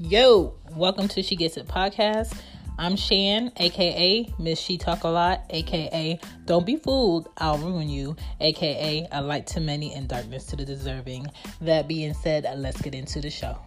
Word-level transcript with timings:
Yo, 0.00 0.54
welcome 0.76 1.08
to 1.08 1.24
She 1.24 1.34
Gets 1.34 1.56
It 1.56 1.66
podcast. 1.66 2.32
I'm 2.78 2.94
Shan, 2.94 3.50
aka 3.56 4.32
Miss 4.38 4.60
She 4.60 4.78
Talk 4.78 5.02
a 5.02 5.08
Lot, 5.08 5.44
aka 5.50 6.20
Don't 6.44 6.64
Be 6.64 6.76
Fooled, 6.76 7.28
I'll 7.36 7.58
Ruin 7.58 7.88
You, 7.88 8.14
aka 8.40 9.08
A 9.10 9.20
Light 9.20 9.48
to 9.48 9.60
Many 9.60 9.92
and 9.92 10.06
Darkness 10.06 10.46
to 10.46 10.56
the 10.56 10.64
Deserving. 10.64 11.26
That 11.62 11.88
being 11.88 12.14
said, 12.14 12.46
let's 12.58 12.80
get 12.80 12.94
into 12.94 13.20
the 13.20 13.28
show. 13.28 13.58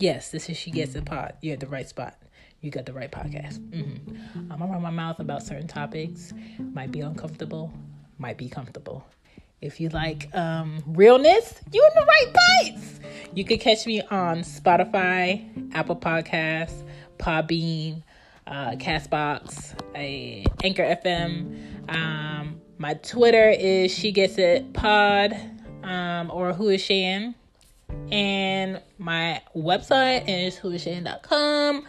Yes, 0.00 0.32
this 0.32 0.50
is 0.50 0.56
She 0.56 0.72
Gets 0.72 0.96
It 0.96 1.04
pod. 1.04 1.34
You're 1.42 1.54
at 1.54 1.60
the 1.60 1.68
right 1.68 1.88
spot. 1.88 2.16
You 2.60 2.72
got 2.72 2.84
the 2.84 2.92
right 2.92 3.12
podcast. 3.12 3.60
Mm-hmm. 3.60 4.50
I'm 4.50 4.60
around 4.60 4.82
my 4.82 4.90
mouth 4.90 5.20
about 5.20 5.44
certain 5.44 5.68
topics. 5.68 6.34
Might 6.58 6.90
be 6.90 7.02
uncomfortable, 7.02 7.72
might 8.18 8.36
be 8.36 8.48
comfortable. 8.48 9.06
If 9.60 9.80
you 9.80 9.88
like 9.88 10.32
um, 10.36 10.82
realness, 10.86 11.60
you're 11.72 11.84
in 11.84 11.92
the 11.94 12.06
right 12.06 12.34
place. 12.34 13.00
You 13.34 13.44
can 13.44 13.58
catch 13.58 13.86
me 13.86 14.00
on 14.02 14.38
Spotify, 14.42 15.74
Apple 15.74 15.96
Podcasts, 15.96 16.84
Podbean, 17.18 18.04
uh, 18.46 18.72
Castbox, 18.72 19.74
a 19.96 20.44
Anchor 20.62 20.84
FM. 20.84 21.90
Um, 21.92 22.60
my 22.78 22.94
Twitter 22.94 23.50
is 23.50 23.92
She 23.92 24.12
Gets 24.12 24.38
It 24.38 24.72
Pod 24.74 25.34
um, 25.82 26.30
or 26.30 26.52
Who 26.52 26.68
Is 26.68 26.80
Shan. 26.80 27.34
And 28.12 28.80
my 28.98 29.42
website 29.56 30.28
is 30.28 30.56
whoisshan.com. 30.56 31.84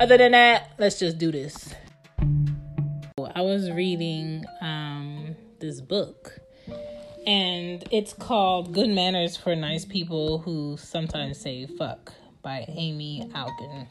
Other 0.00 0.18
than 0.18 0.32
that, 0.32 0.72
let's 0.78 0.98
just 0.98 1.18
do 1.18 1.30
this. 1.30 1.74
I 3.36 3.40
was 3.40 3.70
reading 3.70 4.44
um, 4.60 5.36
this 5.60 5.80
book 5.80 6.40
and 7.26 7.84
it's 7.90 8.12
called 8.12 8.72
Good 8.72 8.90
Manners 8.90 9.36
for 9.36 9.54
Nice 9.56 9.84
People 9.84 10.38
Who 10.38 10.76
Sometimes 10.76 11.38
Say 11.38 11.66
Fuck 11.66 12.12
by 12.42 12.64
Amy 12.68 13.28
Alkon. 13.34 13.86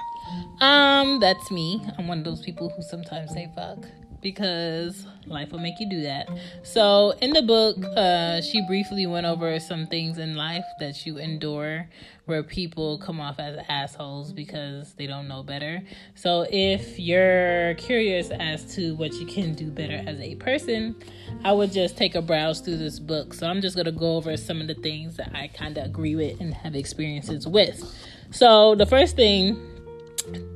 Um, 0.61 1.19
that's 1.19 1.51
me. 1.51 1.83
I'm 1.97 2.07
one 2.07 2.19
of 2.19 2.23
those 2.23 2.41
people 2.41 2.69
who 2.69 2.81
sometimes 2.83 3.31
say 3.31 3.51
fuck 3.55 3.79
because 4.23 5.05
life 5.27 5.51
will 5.51 5.59
make 5.59 5.79
you 5.79 5.89
do 5.89 6.01
that. 6.01 6.29
So, 6.63 7.13
in 7.21 7.31
the 7.31 7.41
book, 7.41 7.77
uh, 7.95 8.41
she 8.41 8.65
briefly 8.65 9.05
went 9.05 9.25
over 9.25 9.59
some 9.59 9.87
things 9.87 10.17
in 10.17 10.35
life 10.35 10.63
that 10.79 11.05
you 11.05 11.17
endure 11.17 11.87
where 12.25 12.41
people 12.41 12.97
come 12.99 13.19
off 13.19 13.39
as 13.39 13.57
assholes 13.67 14.31
because 14.31 14.93
they 14.93 15.05
don't 15.05 15.27
know 15.27 15.43
better. 15.43 15.81
So, 16.15 16.47
if 16.49 16.99
you're 16.99 17.75
curious 17.75 18.29
as 18.31 18.73
to 18.75 18.95
what 18.95 19.13
you 19.13 19.25
can 19.25 19.53
do 19.53 19.69
better 19.69 20.01
as 20.07 20.19
a 20.19 20.35
person, 20.35 20.95
I 21.43 21.51
would 21.51 21.71
just 21.71 21.97
take 21.97 22.15
a 22.15 22.21
browse 22.21 22.61
through 22.61 22.77
this 22.77 22.99
book. 22.99 23.33
So, 23.33 23.47
I'm 23.47 23.61
just 23.61 23.75
going 23.75 23.85
to 23.85 23.91
go 23.91 24.15
over 24.15 24.35
some 24.37 24.61
of 24.61 24.67
the 24.67 24.75
things 24.75 25.17
that 25.17 25.31
I 25.35 25.47
kind 25.47 25.77
of 25.77 25.85
agree 25.85 26.15
with 26.15 26.39
and 26.39 26.53
have 26.53 26.75
experiences 26.75 27.47
with. 27.47 27.83
So, 28.31 28.75
the 28.75 28.85
first 28.85 29.15
thing 29.15 29.72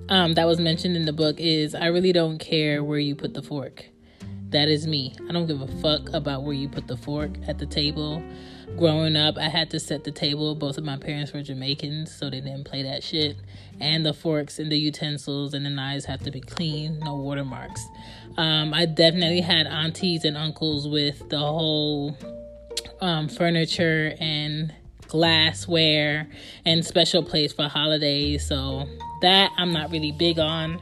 um, 0.10 0.34
that 0.34 0.46
was 0.46 0.60
mentioned 0.60 0.96
in 0.96 1.06
the 1.06 1.14
book 1.14 1.40
is 1.40 1.76
I 1.76 1.88
really 1.88 2.12
don't 2.12 2.38
care 2.38 2.84
where 2.84 3.00
you 3.00 3.16
put 3.16 3.34
the 3.34 3.42
fork. 3.42 3.86
That 4.50 4.70
is 4.70 4.88
me. 4.88 5.14
I 5.28 5.34
don't 5.34 5.46
give 5.46 5.62
a 5.62 5.68
fuck 5.82 6.14
about 6.14 6.44
where 6.44 6.54
you 6.54 6.70
put 6.70 6.88
the 6.88 6.96
fork 6.96 7.32
at 7.48 7.60
the 7.60 7.66
table. 7.66 8.24
Growing 8.78 9.18
up, 9.18 9.38
I 9.38 9.50
had 9.50 9.70
to 9.72 9.80
set 9.80 10.06
the 10.06 10.12
table. 10.12 10.56
Both 10.56 10.78
of 10.78 10.86
my 10.86 10.98
parents 10.98 11.34
were 11.34 11.42
Jamaicans, 11.42 12.16
so 12.16 12.30
they 12.30 12.40
didn't 12.40 12.64
play 12.64 12.84
that 12.84 13.04
shit. 13.04 13.36
And 13.82 14.06
the 14.06 14.14
forks 14.14 14.58
and 14.60 14.72
the 14.72 14.78
utensils 14.78 15.54
and 15.54 15.66
the 15.66 15.70
knives 15.70 16.06
have 16.06 16.22
to 16.24 16.32
be 16.32 16.40
clean, 16.40 17.00
no 17.00 17.16
watermarks. 17.16 17.86
Um, 18.38 18.74
I 18.74 18.86
definitely 18.86 19.42
had 19.42 19.68
aunties 19.68 20.24
and 20.24 20.38
uncles 20.38 20.88
with 20.88 21.28
the 21.30 21.40
whole 21.40 22.18
um, 23.02 23.28
furniture 23.28 24.16
and 24.20 24.74
glassware 25.08 26.28
and 26.66 26.86
special 26.86 27.24
place 27.24 27.54
for 27.54 27.68
holidays. 27.68 28.46
So 28.48 28.88
that 29.22 29.52
I'm 29.58 29.74
not 29.74 29.92
really 29.92 30.12
big 30.12 30.40
on. 30.40 30.82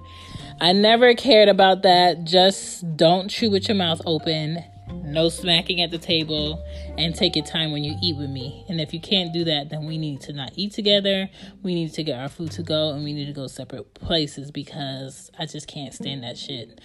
I 0.60 0.72
never 0.72 1.14
cared 1.14 1.50
about 1.50 1.82
that. 1.84 2.24
Just 2.24 2.96
don't 2.96 3.30
chew 3.30 3.52
with 3.52 3.68
your 3.68 3.76
mouth 3.76 4.02
open. 4.06 4.64
No 5.04 5.30
smacking 5.30 5.82
at 5.82 5.92
the 5.92 5.98
table 5.98 6.64
and 6.98 7.14
take 7.14 7.36
your 7.36 7.46
time 7.46 7.72
when 7.72 7.84
you 7.84 7.96
eat 8.02 8.16
with 8.18 8.30
me. 8.30 8.66
And 8.70 8.80
if 8.80 8.94
you 8.94 9.00
can't 9.00 9.34
do 9.34 9.44
that, 9.46 9.70
then 9.70 9.86
we 9.86 9.98
need 9.98 10.22
to 10.22 10.34
not 10.34 10.52
eat 10.56 10.74
together. 10.74 11.30
We 11.64 11.76
need 11.76 11.94
to 11.94 12.04
get 12.04 12.20
our 12.20 12.30
food 12.30 12.52
to 12.52 12.64
go 12.64 12.92
and 12.92 13.04
we 13.04 13.14
need 13.14 13.26
to 13.26 13.34
go 13.34 13.48
separate 13.48 13.94
places 13.94 14.52
because 14.52 15.32
I 15.38 15.46
just 15.46 15.68
can't 15.68 15.94
stand 15.94 16.24
that 16.24 16.38
shit. 16.38 16.80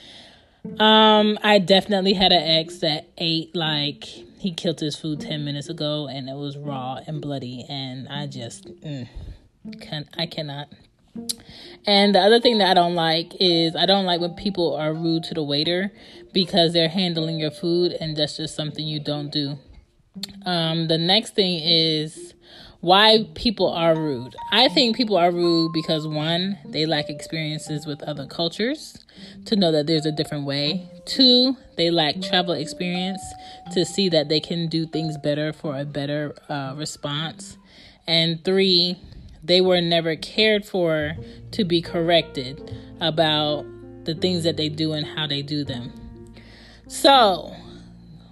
Um, 0.79 1.39
I 1.43 1.59
definitely 1.59 2.13
had 2.13 2.33
an 2.33 2.43
ex 2.43 2.79
that 2.79 3.09
ate 3.19 3.55
like 3.55 4.05
he 4.05 4.53
killed 4.53 4.81
his 4.81 4.97
food 4.97 5.21
10 5.21 5.45
minutes 5.45 5.69
ago 5.69 6.07
and 6.07 6.29
it 6.29 6.35
was 6.35 6.57
raw 6.57 6.99
and 7.07 7.21
bloody 7.21 7.65
and 7.69 8.09
I 8.09 8.27
just 8.27 8.67
mm, 8.83 9.09
can 9.81 10.09
I 10.17 10.27
cannot 10.27 10.69
and 11.87 12.15
the 12.15 12.21
other 12.21 12.41
thing 12.41 12.59
that 12.59 12.71
I 12.71 12.75
don't 12.75 12.95
like 12.95 13.33
is 13.41 13.75
I 13.75 13.87
don't 13.87 14.05
like 14.05 14.21
when 14.21 14.35
people 14.35 14.77
are 14.77 14.93
rude 14.93 15.25
to 15.25 15.35
the 15.35 15.43
waiter 15.43 15.93
because 16.33 16.73
they're 16.73 16.89
handling 16.89 17.39
your 17.39 17.51
food 17.51 17.93
and 17.93 18.17
that's 18.17 18.37
just 18.37 18.55
something 18.55 18.87
you 18.87 19.01
don't 19.01 19.31
do. 19.31 19.59
Um, 20.45 20.89
the 20.89 20.99
next 20.99 21.35
thing 21.35 21.61
is 21.63 22.30
why 22.81 23.27
people 23.35 23.69
are 23.69 23.95
rude. 23.95 24.35
I 24.51 24.69
think 24.69 24.97
people 24.97 25.17
are 25.17 25.31
rude 25.31 25.73
because 25.73 26.07
one, 26.07 26.59
they 26.65 26.87
lack 26.87 27.11
experiences 27.11 27.87
with 27.87 28.03
other 28.03 28.27
cultures 28.27 29.05
to 29.47 29.57
know 29.57 29.71
that 29.73 29.87
there's 29.87 30.07
a 30.07 30.13
different 30.13 30.47
way. 30.47 30.89
Two, 31.05 31.57
they 31.77 31.91
lack 31.91 32.23
travel 32.23 32.55
experience 32.55 33.21
to 33.73 33.85
see 33.85 34.09
that 34.09 34.29
they 34.29 34.41
can 34.41 34.69
do 34.69 34.87
things 34.87 35.19
better 35.19 35.53
for 35.53 35.79
a 35.79 35.85
better 35.85 36.35
uh, 36.49 36.75
response. 36.77 37.59
And 38.07 38.43
three, 38.45 38.97
they 39.43 39.61
were 39.61 39.81
never 39.81 40.17
cared 40.17 40.65
for 40.65 41.17
to 41.53 41.65
be 41.65 41.83
corrected 41.83 42.75
about 43.01 43.65
the 44.05 44.15
things 44.15 44.45
that 44.45 44.57
they 44.57 44.69
do 44.69 44.93
and 44.93 45.07
how 45.07 45.27
they 45.27 45.43
do 45.43 45.65
them. 45.65 45.93
So, 46.89 47.55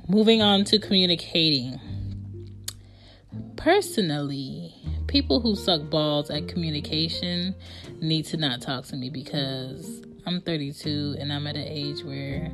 moving 0.09 0.41
on 0.41 0.65
to 0.65 0.79
communicating. 0.79 1.81
Personally, 3.57 4.75
people 5.07 5.41
who 5.41 5.57
suck 5.57 5.91
balls 5.91 6.31
at 6.31 6.49
communication 6.49 7.55
need 8.01 8.25
to 8.27 8.37
not 8.37 8.61
talk 8.61 8.85
to 8.87 8.97
me 8.97 9.11
because 9.11 10.03
I'm 10.27 10.41
32 10.41 11.17
and 11.19 11.33
I'm 11.33 11.47
at 11.47 11.57
an 11.57 11.67
age 11.67 12.05
where 12.05 12.51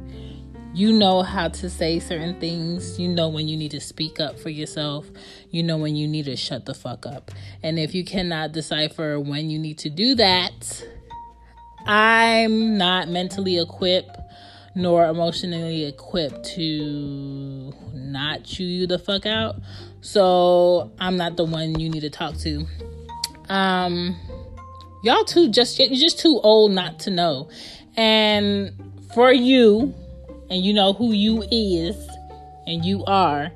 you 0.75 0.93
know 0.93 1.23
how 1.23 1.49
to 1.49 1.71
say 1.71 2.01
certain 2.01 2.41
things. 2.41 2.99
You 2.99 3.09
know 3.09 3.29
when 3.29 3.47
you 3.47 3.57
need 3.57 3.71
to 3.73 3.81
speak 3.81 4.19
up 4.19 4.39
for 4.39 4.49
yourself. 4.49 5.09
You 5.51 5.62
know 5.62 5.77
when 5.77 5.95
you 5.95 6.09
need 6.09 6.25
to 6.25 6.37
shut 6.37 6.67
the 6.67 6.75
fuck 6.75 7.06
up. 7.06 7.31
And 7.62 7.79
if 7.79 7.95
you 7.95 8.05
cannot 8.05 8.53
decipher 8.53 9.21
when 9.21 9.51
you 9.51 9.59
need 9.59 9.79
to 9.79 9.91
do 9.91 10.17
that, 10.17 10.85
I'm 11.87 12.77
not 12.77 13.09
mentally 13.09 13.59
equipped 13.59 14.19
nor 14.75 15.06
emotionally 15.06 15.85
equipped 15.85 16.45
to 16.45 17.73
not 17.93 18.43
chew 18.43 18.65
you 18.65 18.87
the 18.87 18.99
fuck 18.99 19.27
out. 19.27 19.56
So 20.05 20.93
I'm 20.99 21.17
not 21.17 21.39
the 21.39 21.45
one 21.45 21.81
you 21.81 21.89
need 21.89 22.01
to 22.01 22.11
talk 22.11 22.37
to. 22.41 22.67
Um 23.49 24.15
y'all 25.03 25.25
too 25.25 25.51
just 25.51 25.79
you're 25.79 25.89
just 25.89 26.19
too 26.19 26.39
old 26.43 26.73
not 26.73 27.01
to 27.01 27.11
know. 27.11 27.49
And 27.97 28.73
for 29.15 29.33
you 29.33 29.95
and 30.51 30.63
you 30.63 30.75
know 30.75 30.93
who 30.93 31.13
you 31.13 31.43
is 31.51 31.97
and 32.67 32.85
you 32.85 33.03
are, 33.07 33.51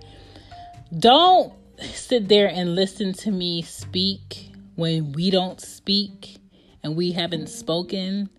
don't 0.98 1.52
sit 1.80 2.28
there 2.28 2.48
and 2.48 2.74
listen 2.74 3.12
to 3.12 3.30
me 3.30 3.60
speak 3.60 4.50
when 4.74 5.12
we 5.12 5.30
don't 5.30 5.60
speak 5.60 6.38
and 6.82 6.96
we 6.96 7.12
haven't 7.12 7.48
spoken 7.50 8.30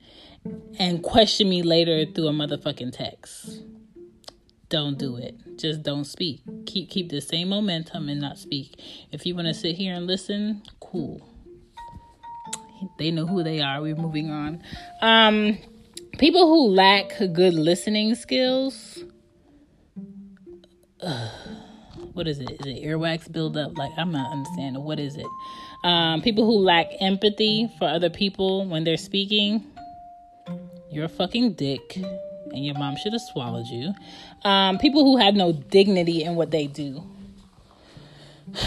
and 0.80 1.04
question 1.04 1.48
me 1.48 1.62
later 1.62 2.06
through 2.12 2.28
a 2.28 2.32
motherfucking 2.32 2.92
text. 2.92 3.62
Don't 4.70 4.98
do 4.98 5.18
it. 5.18 5.36
Just 5.58 5.84
don't 5.84 6.06
speak. 6.06 6.42
Keep 6.66 6.90
keep 6.90 7.10
the 7.10 7.22
same 7.22 7.50
momentum 7.50 8.08
and 8.08 8.22
not 8.22 8.38
speak. 8.38 8.80
If 9.12 9.26
you 9.26 9.36
want 9.36 9.48
to 9.48 9.54
sit 9.54 9.76
here 9.76 9.96
and 9.96 10.06
listen, 10.06 10.62
cool. 10.80 11.28
They 12.98 13.12
know 13.12 13.26
who 13.26 13.44
they 13.44 13.62
are. 13.62 13.82
We're 13.82 13.96
moving 13.96 14.30
on. 14.30 14.64
Um 15.02 15.58
people 16.20 16.48
who 16.48 16.68
lack 16.68 17.18
good 17.34 17.54
listening 17.54 18.14
skills 18.14 19.00
uh, 21.02 21.30
what 22.12 22.28
is 22.28 22.40
it 22.40 22.52
is 22.52 22.66
it 22.66 22.84
earwax 22.84 23.32
buildup 23.32 23.78
like 23.78 23.92
i'm 23.98 24.12
not 24.12 24.30
understanding 24.30 24.84
what 24.84 25.00
is 25.00 25.16
it 25.16 25.26
um, 25.86 26.22
people 26.22 26.46
who 26.46 26.60
lack 26.60 26.88
empathy 27.00 27.70
for 27.80 27.88
other 27.88 28.10
people 28.10 28.68
when 28.68 28.84
they're 28.84 28.98
speaking 28.98 29.64
you're 30.92 31.06
a 31.06 31.10
fucking 31.10 31.54
dick 31.54 31.98
and 32.54 32.66
your 32.66 32.76
mom 32.76 32.96
should 32.96 33.14
have 33.14 33.22
swallowed 33.22 33.68
you. 33.68 33.94
Um, 34.44 34.78
people 34.78 35.04
who 35.04 35.18
have 35.18 35.36
no 35.36 35.52
dignity 35.52 36.24
in 36.24 36.36
what 36.36 36.52
they 36.52 36.68
do. 36.68 37.04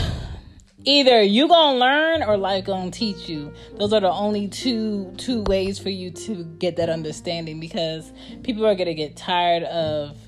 Either 0.84 1.23
you 1.23 1.46
gonna 1.46 1.79
learn 1.79 2.23
or 2.25 2.37
life 2.37 2.64
gonna 2.64 2.90
teach 2.90 3.29
you. 3.29 3.52
Those 3.76 3.93
are 3.93 4.00
the 4.00 4.11
only 4.11 4.49
two 4.49 5.12
two 5.17 5.43
ways 5.43 5.79
for 5.79 5.90
you 5.90 6.11
to 6.11 6.44
get 6.58 6.76
that 6.76 6.88
understanding 6.88 7.61
because 7.61 8.12
people 8.43 8.67
are 8.67 8.75
gonna 8.75 8.94
get 8.94 9.17
tired 9.17 9.62
of 9.62 10.19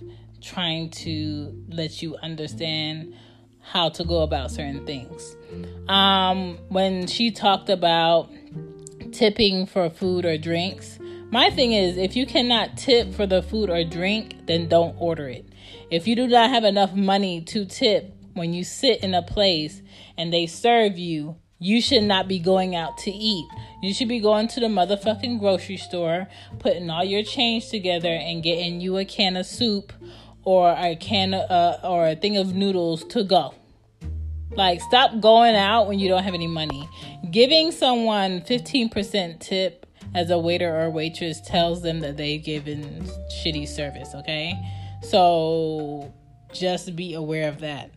trying 0.41 0.91
to 0.91 1.65
let 1.69 2.03
you 2.03 2.17
understand 2.23 3.15
how 3.61 3.89
to 3.89 4.05
go 4.05 4.23
about 4.23 4.53
certain 4.53 4.87
things. 4.87 5.37
Um 5.89 6.59
when 6.69 7.09
she 7.09 7.33
talked 7.33 7.69
about 7.69 8.31
tipping 9.15 9.67
for 9.67 9.89
food 9.91 10.25
or 10.25 10.37
drinks. 10.37 10.99
My 11.35 11.51
thing 11.51 11.73
is, 11.73 11.97
if 11.97 12.15
you 12.15 12.27
cannot 12.27 12.77
tip 12.77 13.13
for 13.13 13.27
the 13.27 13.43
food 13.43 13.69
or 13.69 13.83
drink, 13.83 14.47
then 14.47 14.69
don't 14.69 14.95
order 15.01 15.29
it. 15.29 15.45
If 15.91 16.07
you 16.07 16.15
do 16.15 16.29
not 16.29 16.51
have 16.51 16.63
enough 16.63 16.95
money 16.95 17.41
to 17.47 17.65
tip 17.65 18.15
when 18.35 18.55
you 18.55 18.63
sit 18.63 19.03
in 19.03 19.15
a 19.15 19.23
place 19.23 19.83
and 20.17 20.33
they 20.33 20.47
serve 20.47 20.97
you, 20.97 21.35
you 21.59 21.83
should 21.83 22.05
not 22.05 22.29
be 22.29 22.39
going 22.39 22.77
out 22.77 22.99
to 22.99 23.11
eat. 23.11 23.49
You 23.83 23.93
should 23.93 24.07
be 24.07 24.21
going 24.21 24.47
to 24.47 24.61
the 24.61 24.69
motherfucking 24.69 25.41
grocery 25.41 25.77
store, 25.77 26.29
putting 26.61 26.89
all 26.89 27.03
your 27.03 27.25
change 27.25 27.69
together 27.69 28.13
and 28.13 28.41
getting 28.41 28.81
you 28.81 28.97
a 28.99 29.05
can 29.05 29.37
of 29.37 29.45
soup 29.45 29.93
or 30.45 30.71
a 30.79 30.95
can 30.95 31.35
of, 31.35 31.51
uh, 31.51 31.79
or 31.83 32.07
a 32.07 32.15
thing 32.15 32.37
of 32.37 32.55
noodles 32.55 33.03
to 33.07 33.25
go. 33.25 33.55
Like 34.53 34.81
stop 34.83 35.19
going 35.21 35.57
out 35.57 35.89
when 35.89 35.99
you 35.99 36.09
don't 36.09 36.23
have 36.23 36.35
any 36.35 36.47
money. 36.47 36.89
Giving 37.33 37.73
someone 37.73 38.43
15% 38.43 39.41
tip 39.41 39.84
as 40.15 40.31
a 40.31 40.39
waiter 40.39 40.81
or 40.81 40.91
waitress 40.91 41.41
tells 41.41 41.83
them 41.83 42.01
that 42.01 42.17
they've 42.17 42.43
given 42.43 43.05
shitty 43.43 43.67
service, 43.67 44.15
okay? 44.15 44.55
So 45.03 46.13
just 46.53 46.95
be 46.97 47.15
aware 47.15 47.49
of 47.49 47.61
that. 47.61 47.91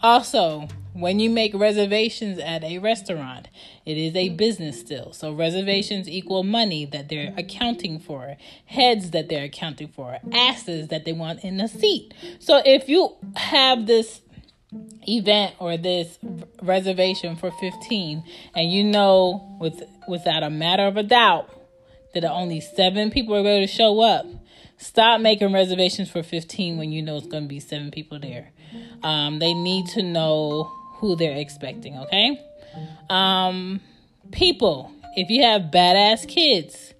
Also, 0.00 0.68
when 0.94 1.18
you 1.18 1.28
make 1.28 1.52
reservations 1.54 2.38
at 2.38 2.62
a 2.62 2.78
restaurant, 2.78 3.48
it 3.84 3.96
is 3.96 4.14
a 4.14 4.28
business 4.30 4.78
still. 4.78 5.12
So 5.12 5.32
reservations 5.32 6.08
equal 6.08 6.44
money 6.44 6.84
that 6.86 7.08
they're 7.08 7.34
accounting 7.36 7.98
for, 7.98 8.36
heads 8.66 9.10
that 9.10 9.28
they're 9.28 9.44
accounting 9.44 9.88
for, 9.88 10.18
asses 10.32 10.88
that 10.88 11.04
they 11.04 11.12
want 11.12 11.42
in 11.42 11.56
the 11.56 11.68
seat. 11.68 12.14
So 12.38 12.62
if 12.64 12.88
you 12.88 13.16
have 13.34 13.86
this 13.86 14.20
event 15.08 15.54
or 15.58 15.76
this 15.76 16.18
reservation 16.62 17.36
for 17.36 17.50
15 17.50 18.24
and 18.54 18.72
you 18.72 18.82
know 18.82 19.56
with 19.60 19.82
without 20.08 20.42
a 20.42 20.50
matter 20.50 20.84
of 20.84 20.96
a 20.96 21.02
doubt 21.04 21.63
that 22.14 22.24
are 22.24 22.32
only 22.32 22.60
7 22.60 23.10
people 23.10 23.34
are 23.34 23.42
going 23.42 23.60
to 23.60 23.72
show 23.72 24.00
up, 24.00 24.26
stop 24.78 25.20
making 25.20 25.52
reservations 25.52 26.10
for 26.10 26.22
15 26.22 26.78
when 26.78 26.92
you 26.92 27.02
know 27.02 27.16
it's 27.16 27.26
going 27.26 27.44
to 27.44 27.48
be 27.48 27.60
7 27.60 27.90
people 27.90 28.18
there. 28.18 28.50
Um, 29.02 29.38
they 29.38 29.54
need 29.54 29.86
to 29.88 30.02
know 30.02 30.64
who 30.96 31.16
they're 31.16 31.36
expecting, 31.36 31.98
okay? 31.98 32.40
Um, 33.10 33.80
people, 34.32 34.92
if 35.16 35.30
you 35.30 35.42
have 35.42 35.62
badass 35.72 36.26
kids, 36.26 36.94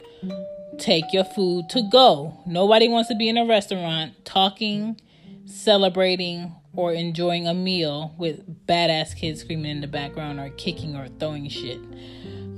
take 0.79 1.13
your 1.13 1.25
food 1.25 1.69
to 1.71 1.89
go. 1.91 2.39
Nobody 2.47 2.89
wants 2.89 3.09
to 3.09 3.15
be 3.15 3.29
in 3.29 3.37
a 3.37 3.47
restaurant 3.47 4.25
talking, 4.25 5.01
celebrating, 5.47 6.55
or 6.77 6.93
enjoying 6.93 7.47
a 7.47 7.55
meal 7.55 8.15
with 8.19 8.67
badass 8.67 9.17
kids 9.17 9.41
screaming 9.41 9.71
in 9.71 9.81
the 9.81 9.87
background 9.87 10.41
or 10.41 10.51
kicking 10.51 10.97
or 10.97 11.09
throwing 11.09 11.49
shit. 11.49 11.81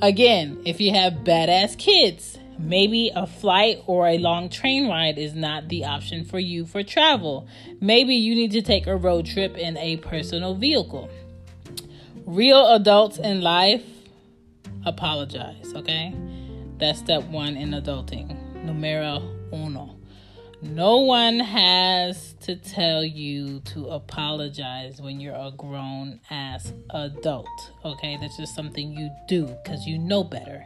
Again, 0.02 0.60
if 0.64 0.80
you 0.80 0.92
have 0.92 1.12
badass 1.24 1.76
kids, 1.78 2.38
Maybe 2.58 3.10
a 3.14 3.26
flight 3.26 3.82
or 3.86 4.06
a 4.06 4.18
long 4.18 4.48
train 4.48 4.88
ride 4.88 5.18
is 5.18 5.34
not 5.34 5.68
the 5.68 5.84
option 5.84 6.24
for 6.24 6.38
you 6.38 6.64
for 6.64 6.82
travel. 6.82 7.46
Maybe 7.80 8.14
you 8.14 8.34
need 8.34 8.52
to 8.52 8.62
take 8.62 8.86
a 8.86 8.96
road 8.96 9.26
trip 9.26 9.56
in 9.56 9.76
a 9.76 9.98
personal 9.98 10.54
vehicle. 10.54 11.10
Real 12.24 12.74
adults 12.74 13.18
in 13.18 13.40
life 13.40 13.84
apologize, 14.86 15.72
okay? 15.74 16.14
That's 16.78 16.98
step 16.98 17.24
one 17.24 17.56
in 17.56 17.70
adulting. 17.70 18.64
Numero 18.64 19.22
uno. 19.52 19.96
No 20.62 20.98
one 20.98 21.38
has 21.38 22.34
to 22.40 22.56
tell 22.56 23.04
you 23.04 23.60
to 23.60 23.88
apologize 23.88 25.00
when 25.00 25.20
you're 25.20 25.34
a 25.34 25.52
grown 25.56 26.18
ass 26.30 26.72
adult, 26.90 27.46
okay? 27.84 28.16
That's 28.20 28.38
just 28.38 28.54
something 28.54 28.92
you 28.92 29.10
do 29.28 29.46
because 29.46 29.86
you 29.86 29.98
know 29.98 30.24
better. 30.24 30.64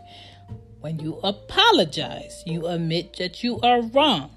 When 0.81 0.99
you 0.99 1.21
apologize, 1.23 2.43
you 2.47 2.67
admit 2.67 3.17
that 3.19 3.45
you 3.45 3.61
are 3.61 3.83
wrong. 3.83 4.31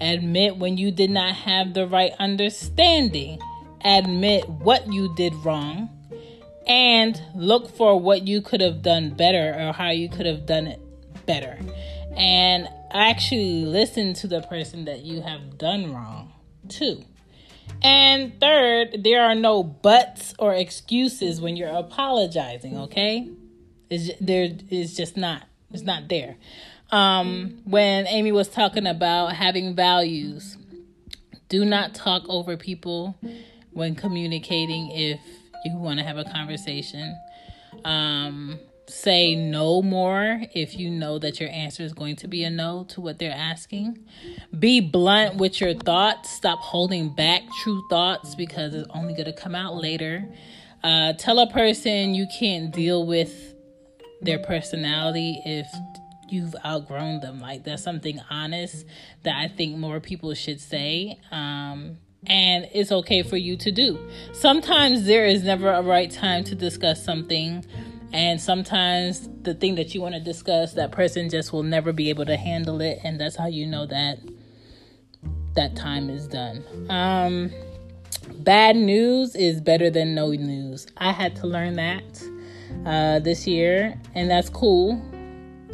Admit 0.00 0.56
when 0.56 0.78
you 0.78 0.92
did 0.92 1.10
not 1.10 1.34
have 1.34 1.74
the 1.74 1.86
right 1.86 2.12
understanding. 2.20 3.40
Admit 3.84 4.48
what 4.48 4.92
you 4.92 5.12
did 5.16 5.34
wrong. 5.44 5.90
And 6.66 7.20
look 7.34 7.74
for 7.76 7.98
what 7.98 8.28
you 8.28 8.40
could 8.40 8.60
have 8.60 8.82
done 8.82 9.10
better 9.10 9.52
or 9.58 9.72
how 9.72 9.90
you 9.90 10.08
could 10.08 10.26
have 10.26 10.46
done 10.46 10.68
it 10.68 10.80
better. 11.26 11.58
And 12.16 12.68
actually 12.92 13.64
listen 13.64 14.14
to 14.14 14.28
the 14.28 14.42
person 14.42 14.84
that 14.84 15.00
you 15.00 15.22
have 15.22 15.58
done 15.58 15.92
wrong 15.92 16.32
too. 16.68 17.04
And 17.82 18.38
third, 18.40 19.02
there 19.02 19.24
are 19.24 19.34
no 19.34 19.64
buts 19.64 20.34
or 20.38 20.54
excuses 20.54 21.40
when 21.40 21.56
you're 21.56 21.68
apologizing, 21.68 22.78
okay? 22.78 23.28
Is 23.92 24.10
there 24.22 24.48
is 24.70 24.96
just 24.96 25.18
not. 25.18 25.42
It's 25.70 25.82
not 25.82 26.08
there. 26.08 26.36
Um, 26.90 27.60
when 27.64 28.06
Amy 28.06 28.32
was 28.32 28.48
talking 28.48 28.86
about 28.86 29.34
having 29.34 29.74
values, 29.76 30.56
do 31.50 31.66
not 31.66 31.94
talk 31.94 32.22
over 32.26 32.56
people 32.56 33.18
when 33.72 33.94
communicating 33.94 34.90
if 34.92 35.20
you 35.66 35.76
want 35.76 35.98
to 35.98 36.04
have 36.06 36.16
a 36.16 36.24
conversation. 36.24 37.14
Um, 37.84 38.58
say 38.88 39.34
no 39.34 39.82
more 39.82 40.40
if 40.54 40.78
you 40.78 40.90
know 40.90 41.18
that 41.18 41.38
your 41.38 41.50
answer 41.50 41.82
is 41.82 41.92
going 41.92 42.16
to 42.16 42.28
be 42.28 42.44
a 42.44 42.50
no 42.50 42.84
to 42.84 43.02
what 43.02 43.18
they're 43.18 43.30
asking. 43.30 43.98
Be 44.58 44.80
blunt 44.80 45.36
with 45.36 45.60
your 45.60 45.74
thoughts. 45.74 46.30
Stop 46.30 46.60
holding 46.60 47.14
back 47.14 47.42
true 47.62 47.82
thoughts 47.90 48.34
because 48.34 48.74
it's 48.74 48.88
only 48.94 49.12
going 49.12 49.26
to 49.26 49.34
come 49.34 49.54
out 49.54 49.76
later. 49.76 50.26
Uh, 50.82 51.12
tell 51.12 51.38
a 51.38 51.50
person 51.50 52.14
you 52.14 52.26
can't 52.38 52.72
deal 52.72 53.06
with 53.06 53.51
their 54.22 54.38
personality 54.38 55.42
if 55.44 55.66
you've 56.32 56.54
outgrown 56.64 57.20
them. 57.20 57.40
Like 57.40 57.64
that's 57.64 57.82
something 57.82 58.20
honest 58.30 58.86
that 59.22 59.36
I 59.36 59.48
think 59.48 59.76
more 59.76 60.00
people 60.00 60.34
should 60.34 60.60
say. 60.60 61.18
Um, 61.30 61.98
and 62.26 62.68
it's 62.72 62.92
okay 62.92 63.22
for 63.22 63.36
you 63.36 63.56
to 63.56 63.70
do. 63.72 63.98
Sometimes 64.32 65.04
there 65.04 65.26
is 65.26 65.42
never 65.42 65.70
a 65.70 65.82
right 65.82 66.10
time 66.10 66.44
to 66.44 66.54
discuss 66.54 67.04
something. 67.04 67.64
And 68.12 68.40
sometimes 68.40 69.28
the 69.42 69.54
thing 69.54 69.74
that 69.76 69.94
you 69.94 70.00
want 70.00 70.14
to 70.14 70.20
discuss, 70.20 70.74
that 70.74 70.92
person 70.92 71.28
just 71.28 71.52
will 71.52 71.62
never 71.62 71.92
be 71.92 72.10
able 72.10 72.26
to 72.26 72.36
handle 72.36 72.80
it. 72.80 73.00
And 73.02 73.20
that's 73.20 73.36
how 73.36 73.46
you 73.46 73.66
know 73.66 73.86
that 73.86 74.18
that 75.54 75.76
time 75.76 76.08
is 76.08 76.28
done. 76.28 76.64
Um, 76.88 77.50
bad 78.38 78.76
news 78.76 79.34
is 79.34 79.60
better 79.60 79.90
than 79.90 80.14
no 80.14 80.30
news. 80.30 80.86
I 80.96 81.12
had 81.12 81.36
to 81.36 81.46
learn 81.46 81.74
that 81.74 82.22
uh, 82.86 83.18
this 83.20 83.46
year, 83.46 83.98
and 84.14 84.30
that's 84.30 84.48
cool. 84.48 85.00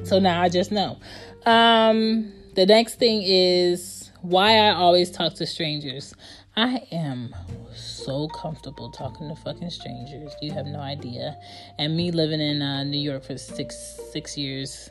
So 0.04 0.18
now 0.18 0.42
I 0.42 0.48
just 0.48 0.70
know. 0.72 0.98
Um, 1.46 2.32
the 2.55 2.67
next 2.67 2.96
thing 2.96 3.22
is 3.24 4.10
why 4.22 4.58
I 4.58 4.74
always 4.74 5.10
talk 5.10 5.34
to 5.34 5.46
strangers. 5.46 6.14
I 6.56 6.82
am 6.90 7.34
so 7.74 8.28
comfortable 8.28 8.90
talking 8.90 9.28
to 9.28 9.36
fucking 9.36 9.70
strangers. 9.70 10.34
You 10.43 10.52
have 10.52 10.67
no 10.67 10.81
idea. 10.81 11.36
And 11.78 11.96
me 11.96 12.10
living 12.10 12.40
in 12.40 12.62
uh, 12.62 12.84
New 12.84 12.98
York 12.98 13.24
for 13.24 13.38
six 13.38 13.76
six 14.12 14.36
years 14.36 14.90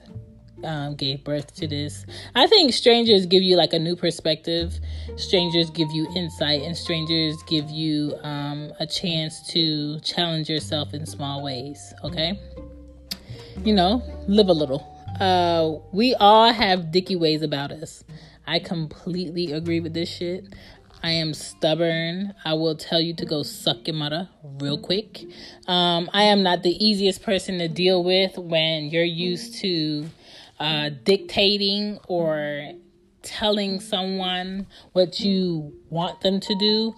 um, 0.64 0.96
gave 0.96 1.24
birth 1.24 1.54
to 1.56 1.68
this. 1.68 2.06
I 2.36 2.48
think 2.48 2.74
strangers 2.74 3.26
give 3.26 3.44
you 3.44 3.56
like 3.56 3.74
a 3.74 3.80
new 3.80 3.96
perspective. 3.96 4.80
Strangers 5.16 5.70
give 5.70 5.92
you 5.92 6.08
insight, 6.16 6.62
and 6.64 6.76
strangers 6.76 7.42
give 7.44 7.70
you 7.70 8.16
um, 8.24 8.72
a 8.80 8.86
chance 8.86 9.48
to 9.52 10.00
challenge 10.02 10.50
yourself 10.50 10.94
in 10.94 11.06
small 11.06 11.44
ways. 11.44 11.94
Okay, 12.04 12.40
you 13.64 13.74
know, 13.74 14.02
live 14.28 14.50
a 14.50 14.54
little. 14.54 14.94
Uh, 15.20 15.80
we 15.92 16.14
all 16.16 16.52
have 16.52 16.92
dicky 16.92 17.16
ways 17.16 17.42
about 17.42 17.72
us. 17.72 18.04
I 18.46 18.60
completely 18.60 19.52
agree 19.52 19.80
with 19.80 19.94
this 19.94 20.10
shit. 20.10 20.46
I 21.04 21.12
am 21.12 21.34
stubborn. 21.34 22.34
I 22.44 22.54
will 22.54 22.76
tell 22.76 23.00
you 23.00 23.14
to 23.16 23.26
go 23.26 23.44
suck 23.44 23.88
your 23.88 23.96
mother 23.96 24.30
real 24.44 24.80
quick. 24.80 25.26
Um, 25.68 26.10
I 26.12 26.24
am 26.24 26.44
not 26.44 26.64
the 26.64 26.72
easiest 26.84 27.22
person 27.24 27.60
to 27.60 27.68
deal 27.68 28.04
with 28.04 28.38
when 28.38 28.86
you're 28.86 29.04
used 29.04 29.60
to 29.62 30.10
uh, 30.60 30.90
dictating 31.04 32.00
or 32.08 32.74
telling 33.22 33.80
someone 33.80 34.68
what 34.94 35.20
you 35.20 35.74
want 35.90 36.22
them 36.22 36.40
to 36.40 36.56
do, 36.56 36.96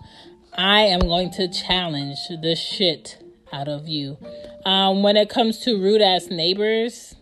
I 0.54 0.82
am 0.82 1.00
going 1.00 1.32
to 1.32 1.48
challenge 1.48 2.18
the 2.42 2.56
shit 2.56 3.24
out 3.52 3.68
of 3.68 3.88
you. 3.88 4.18
Um, 4.66 5.04
when 5.04 5.18
it 5.18 5.30
comes 5.30 5.60
to 5.60 5.82
rude 5.82 6.02
ass 6.02 6.28
neighbors, 6.28 7.16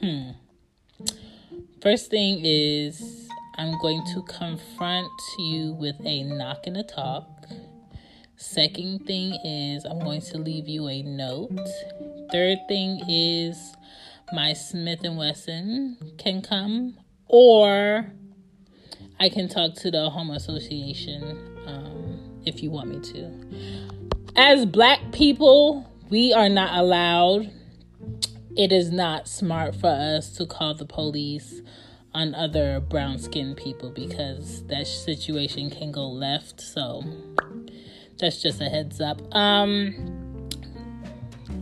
hmm. 0.00 0.30
First 1.80 2.10
thing 2.10 2.40
is, 2.42 3.28
I'm 3.56 3.78
going 3.78 4.02
to 4.12 4.22
confront 4.22 5.12
you 5.38 5.74
with 5.74 5.94
a 6.04 6.24
knock 6.24 6.66
and 6.66 6.76
a 6.76 6.82
talk. 6.82 7.46
Second 8.36 9.06
thing 9.06 9.32
is, 9.44 9.84
I'm 9.84 10.00
going 10.00 10.20
to 10.22 10.38
leave 10.38 10.66
you 10.66 10.88
a 10.88 11.02
note. 11.02 11.56
Third 12.32 12.58
thing 12.66 13.00
is, 13.08 13.76
my 14.32 14.52
Smith 14.52 15.04
and 15.04 15.16
Wesson 15.16 15.96
can 16.18 16.42
come, 16.42 16.96
or 17.26 18.12
I 19.20 19.28
can 19.28 19.48
talk 19.48 19.74
to 19.76 19.90
the 19.90 20.10
home 20.10 20.30
association 20.30 21.56
um, 21.66 22.40
if 22.44 22.62
you 22.62 22.70
want 22.70 22.88
me 22.88 23.00
to. 23.12 23.30
As 24.36 24.64
black 24.66 25.00
people, 25.12 25.90
we 26.10 26.32
are 26.32 26.48
not 26.48 26.78
allowed 26.78 27.50
it 28.58 28.72
is 28.72 28.90
not 28.90 29.28
smart 29.28 29.76
for 29.76 29.86
us 29.86 30.36
to 30.36 30.44
call 30.44 30.74
the 30.74 30.84
police 30.84 31.62
on 32.12 32.34
other 32.34 32.80
brown 32.80 33.16
skinned 33.16 33.56
people 33.56 33.88
because 33.90 34.64
that 34.66 34.84
situation 34.88 35.70
can 35.70 35.92
go 35.92 36.08
left. 36.08 36.60
So 36.60 37.04
that's 38.18 38.42
just 38.42 38.60
a 38.60 38.64
heads 38.64 39.00
up. 39.00 39.22
Um 39.32 40.48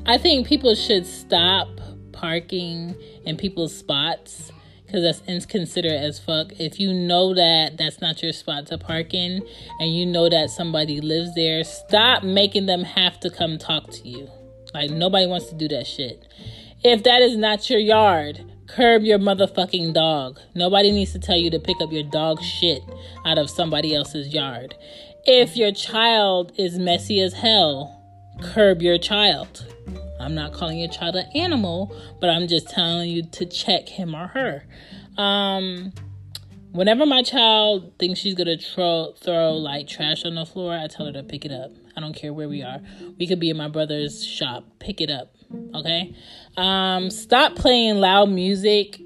I 0.07 0.17
think 0.17 0.47
people 0.47 0.75
should 0.75 1.05
stop 1.05 1.69
parking 2.17 2.97
in 3.25 3.37
people's 3.37 3.77
spots 3.77 4.51
because 4.87 5.03
that's 5.03 5.23
inconsiderate 5.29 6.01
as 6.01 6.19
fuck. 6.19 6.53
If 6.59 6.79
you 6.79 6.95
know 6.95 7.35
that 7.35 7.77
that's 7.77 8.01
not 8.01 8.23
your 8.23 8.33
spot 8.33 8.67
to 8.67 8.79
park 8.79 9.15
in 9.15 9.43
and 9.81 9.95
you 9.95 10.07
know 10.07 10.29
that 10.29 10.51
somebody 10.51 11.01
lives 11.01 11.35
there, 11.35 11.65
stop 11.65 12.23
making 12.23 12.67
them 12.67 12.83
have 12.85 13.19
to 13.21 13.31
come 13.31 13.59
talk 13.59 13.91
to 13.91 14.09
you. 14.09 14.31
Like, 14.73 14.91
nobody 14.91 15.27
wants 15.27 15.47
to 15.47 15.55
do 15.55 15.69
that 15.69 15.87
shit. 15.87 16.27
If 16.85 17.03
that 17.05 17.23
is 17.23 17.37
not 17.37 17.69
your 17.69 17.81
yard, 17.81 18.45
curb 18.69 19.03
your 19.03 19.19
motherfucking 19.19 19.95
dog. 19.95 20.39
Nobody 20.55 20.91
needs 20.93 21.13
to 21.13 21.19
tell 21.19 21.37
you 21.37 21.51
to 21.51 21.59
pick 21.59 21.81
up 21.81 21.93
your 21.93 22.03
dog 22.05 22.43
shit 22.43 22.83
out 23.25 23.39
of 23.39 23.51
somebody 23.51 23.95
else's 23.95 24.29
yard. 24.29 24.75
If 25.25 25.57
your 25.57 25.73
child 25.73 26.53
is 26.57 26.79
messy 26.79 27.21
as 27.21 27.33
hell, 27.33 28.03
curb 28.41 28.83
your 28.83 28.99
child. 28.99 29.67
I'm 30.27 30.35
not 30.35 30.53
calling 30.53 30.81
your 30.81 30.89
child 30.89 31.15
an 31.15 31.31
animal, 31.37 31.97
but 32.21 32.31
I'm 32.31 32.49
just 32.49 32.69
telling 32.69 33.09
you 33.09 33.23
to 33.23 33.47
check 33.47 33.89
him 33.89 34.13
or 34.13 34.27
her. 34.27 34.65
Um, 35.17 35.93
whenever 36.73 37.07
my 37.07 37.23
child 37.23 37.93
thinks 38.01 38.19
she's 38.19 38.35
gonna 38.35 38.59
throw 38.59 39.15
throw 39.23 39.53
like 39.53 39.87
trash 39.87 40.25
on 40.25 40.35
the 40.35 40.45
floor, 40.45 40.77
I 40.77 40.89
tell 40.89 41.07
her 41.07 41.13
to 41.13 41.23
pick 41.23 41.45
it 41.45 41.53
up. 41.53 41.71
I 41.97 42.01
don't 42.01 42.13
care 42.13 42.33
where 42.33 42.49
we 42.49 42.65
are. 42.65 42.81
We 43.21 43.29
could 43.29 43.39
be 43.39 43.51
in 43.51 43.57
my 43.57 43.69
brother's 43.69 44.27
shop. 44.27 44.65
Pick 44.81 45.01
it 45.01 45.11
up. 45.11 45.33
Okay. 45.77 46.17
Um, 46.57 47.09
stop 47.09 47.55
playing 47.55 47.95
loud 47.95 48.29
music 48.29 49.01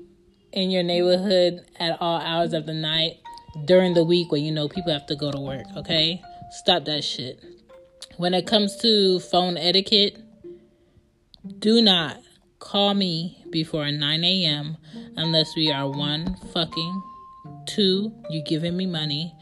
in 0.54 0.70
your 0.70 0.82
neighborhood 0.82 1.66
at 1.78 2.00
all 2.00 2.18
hours 2.18 2.54
of 2.54 2.64
the 2.64 2.72
night 2.72 3.18
during 3.66 3.92
the 3.92 4.04
week 4.04 4.32
when 4.32 4.42
you 4.42 4.52
know 4.52 4.68
people 4.70 4.90
have 4.90 5.04
to 5.08 5.16
go 5.16 5.30
to 5.30 5.38
work. 5.38 5.66
Okay. 5.76 6.22
Stop 6.50 6.86
that 6.86 7.04
shit. 7.04 7.44
When 8.16 8.32
it 8.32 8.46
comes 8.46 8.76
to 8.78 9.20
phone 9.20 9.58
etiquette, 9.58 10.18
do 11.58 11.80
not 11.82 12.18
call 12.58 12.94
me 12.94 13.44
before 13.50 13.90
9 13.90 14.24
a.m. 14.24 14.76
unless 15.16 15.56
we 15.56 15.70
are 15.72 15.88
one, 15.88 16.36
fucking, 16.52 17.02
two, 17.66 18.12
you 18.28 18.42
giving 18.42 18.76
me 18.76 18.86
money, 18.86 19.34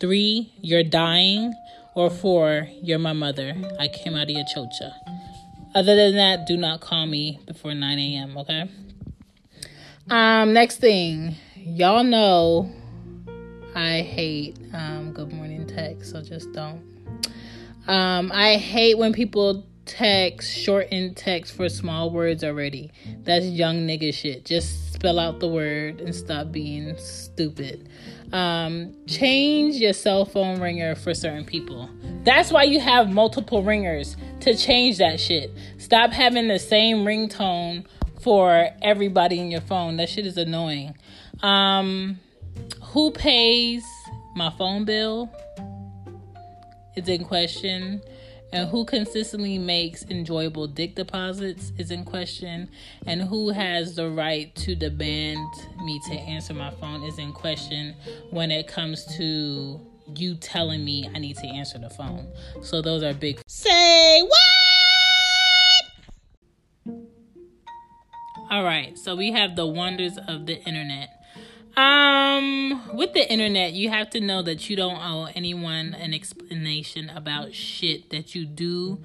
three, 0.00 0.52
you're 0.60 0.82
dying, 0.82 1.52
or 1.94 2.10
four, 2.10 2.68
you're 2.82 2.98
my 2.98 3.12
mother. 3.12 3.54
I 3.78 3.88
came 3.88 4.14
out 4.14 4.24
of 4.24 4.30
your 4.30 4.44
chocha. 4.44 4.92
Other 5.74 5.94
than 5.94 6.16
that, 6.16 6.46
do 6.46 6.56
not 6.56 6.80
call 6.80 7.06
me 7.06 7.40
before 7.46 7.74
9 7.74 7.98
a.m., 7.98 8.36
okay? 8.38 8.70
Um, 10.10 10.52
next 10.52 10.78
thing, 10.78 11.36
y'all 11.56 12.04
know 12.04 12.70
I 13.74 14.02
hate 14.02 14.58
um 14.74 15.12
good 15.12 15.32
morning 15.32 15.66
text, 15.66 16.10
so 16.10 16.20
just 16.20 16.52
don't. 16.52 16.82
Um, 17.86 18.30
I 18.34 18.56
hate 18.56 18.98
when 18.98 19.12
people 19.12 19.64
text, 19.92 20.56
shorten 20.56 21.14
text 21.14 21.54
for 21.54 21.68
small 21.68 22.10
words 22.10 22.42
already. 22.42 22.90
That's 23.24 23.44
young 23.44 23.86
nigga 23.86 24.14
shit. 24.14 24.46
Just 24.46 24.94
spell 24.94 25.18
out 25.18 25.38
the 25.38 25.48
word 25.48 26.00
and 26.00 26.14
stop 26.14 26.50
being 26.50 26.96
stupid. 26.96 27.88
Um, 28.32 28.94
change 29.06 29.74
your 29.76 29.92
cell 29.92 30.24
phone 30.24 30.60
ringer 30.60 30.94
for 30.94 31.12
certain 31.12 31.44
people. 31.44 31.90
That's 32.24 32.50
why 32.50 32.62
you 32.62 32.80
have 32.80 33.10
multiple 33.10 33.62
ringers 33.62 34.16
to 34.40 34.56
change 34.56 34.96
that 34.98 35.20
shit. 35.20 35.50
Stop 35.76 36.12
having 36.12 36.48
the 36.48 36.58
same 36.58 37.04
ringtone 37.04 37.84
for 38.22 38.70
everybody 38.80 39.40
in 39.40 39.50
your 39.50 39.60
phone. 39.60 39.98
That 39.98 40.08
shit 40.08 40.24
is 40.24 40.38
annoying. 40.38 40.96
Um, 41.42 42.18
who 42.82 43.10
pays 43.10 43.84
my 44.34 44.48
phone 44.50 44.86
bill 44.86 45.30
It's 46.96 47.08
in 47.08 47.24
question 47.24 48.00
and 48.52 48.68
who 48.68 48.84
consistently 48.84 49.58
makes 49.58 50.04
enjoyable 50.04 50.66
dick 50.66 50.94
deposits 50.94 51.72
is 51.78 51.90
in 51.90 52.04
question 52.04 52.68
and 53.06 53.22
who 53.22 53.50
has 53.50 53.96
the 53.96 54.08
right 54.08 54.54
to 54.54 54.74
demand 54.74 55.48
me 55.84 56.00
to 56.06 56.14
answer 56.14 56.54
my 56.54 56.70
phone 56.72 57.02
is 57.02 57.18
in 57.18 57.32
question 57.32 57.94
when 58.30 58.50
it 58.50 58.68
comes 58.68 59.04
to 59.16 59.80
you 60.16 60.34
telling 60.36 60.84
me 60.84 61.08
I 61.14 61.18
need 61.18 61.36
to 61.38 61.46
answer 61.46 61.78
the 61.78 61.90
phone. 61.90 62.28
So 62.62 62.82
those 62.82 63.02
are 63.02 63.14
big 63.14 63.40
Say 63.46 64.22
what? 64.22 64.40
All 68.50 68.64
right. 68.64 68.98
So 68.98 69.16
we 69.16 69.32
have 69.32 69.56
the 69.56 69.66
wonders 69.66 70.18
of 70.28 70.44
the 70.46 70.62
internet. 70.64 71.21
Um, 71.76 72.96
with 72.96 73.14
the 73.14 73.30
internet, 73.30 73.72
you 73.72 73.88
have 73.88 74.10
to 74.10 74.20
know 74.20 74.42
that 74.42 74.68
you 74.68 74.76
don't 74.76 74.98
owe 74.98 75.28
anyone 75.34 75.94
an 75.94 76.12
explanation 76.12 77.10
about 77.10 77.54
shit 77.54 78.10
that 78.10 78.34
you 78.34 78.44
do, 78.44 79.00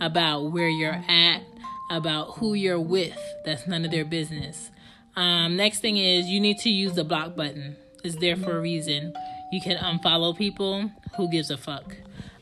about 0.00 0.52
where 0.52 0.68
you're 0.68 1.02
at, 1.08 1.42
about 1.90 2.38
who 2.38 2.54
you're 2.54 2.80
with. 2.80 3.18
That's 3.44 3.66
none 3.66 3.84
of 3.84 3.90
their 3.90 4.04
business. 4.04 4.70
Um, 5.16 5.56
next 5.56 5.80
thing 5.80 5.98
is 5.98 6.26
you 6.26 6.40
need 6.40 6.58
to 6.58 6.70
use 6.70 6.94
the 6.94 7.04
block 7.04 7.36
button. 7.36 7.76
It's 8.04 8.16
there 8.16 8.36
for 8.36 8.56
a 8.56 8.60
reason. 8.60 9.12
You 9.52 9.60
can 9.60 9.76
unfollow 9.76 10.36
people. 10.36 10.90
Who 11.16 11.30
gives 11.30 11.50
a 11.50 11.56
fuck? 11.56 11.96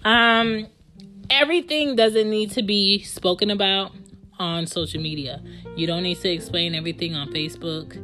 Um, 0.05 0.69
everything 1.29 1.97
doesn't 1.97 2.31
need 2.31 2.53
to 2.53 2.63
be 2.63 3.03
spoken 3.03 3.51
about 3.51 3.93
on 4.39 4.67
social 4.67 5.01
media. 5.01 5.43
You 5.77 5.87
don't 5.87 6.03
need 6.03 6.21
to 6.21 6.29
explain 6.29 6.75
everything 6.75 7.15
on 7.15 7.31
Facebook. 7.31 7.97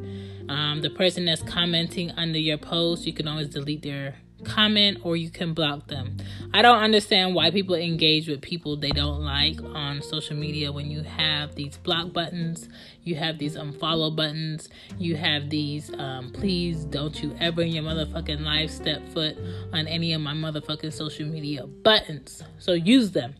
Um, 0.49 0.81
the 0.83 0.91
person 0.91 1.25
that's 1.25 1.43
commenting 1.43 2.11
under 2.12 2.38
your 2.38 2.59
post, 2.59 3.07
you 3.07 3.12
can 3.12 3.26
always 3.26 3.49
delete 3.49 3.83
their 3.83 4.17
comment 4.45 4.99
or 5.03 5.17
you 5.17 5.31
can 5.31 5.55
block 5.55 5.88
them. 5.88 6.17
I 6.53 6.62
don't 6.62 6.79
understand 6.79 7.35
why 7.35 7.50
people 7.50 7.75
engage 7.75 8.29
with 8.29 8.43
people 8.43 8.76
they 8.76 8.91
don't 8.91 9.21
like 9.21 9.62
on 9.62 10.03
social 10.03 10.37
media 10.37 10.73
when 10.73 10.91
you 10.91 11.03
have 11.03 11.55
these 11.55 11.76
block 11.79 12.12
buttons, 12.12 12.69
you 13.03 13.15
have 13.17 13.38
these 13.38 13.57
unfollow 13.57 14.15
buttons, 14.15 14.69
you 14.99 15.17
have 15.17 15.50
these 15.50 15.93
um, 15.95 16.33
please 16.33 16.85
don't 16.85 17.23
you 17.23 17.35
ever 17.41 17.62
in 17.62 17.69
your 17.69 17.85
motherfucking 17.85 18.41
life 18.43 18.71
step 18.71 19.07
foot 19.09 19.37
on 19.73 19.87
any 19.87 20.12
of 20.12 20.21
my 20.21 20.35
motherfucking 20.35 20.93
social 20.93 21.26
media 21.26 21.67
buttons. 21.67 22.43
So 22.59 22.73
use 22.73 23.12
them. 23.12 23.35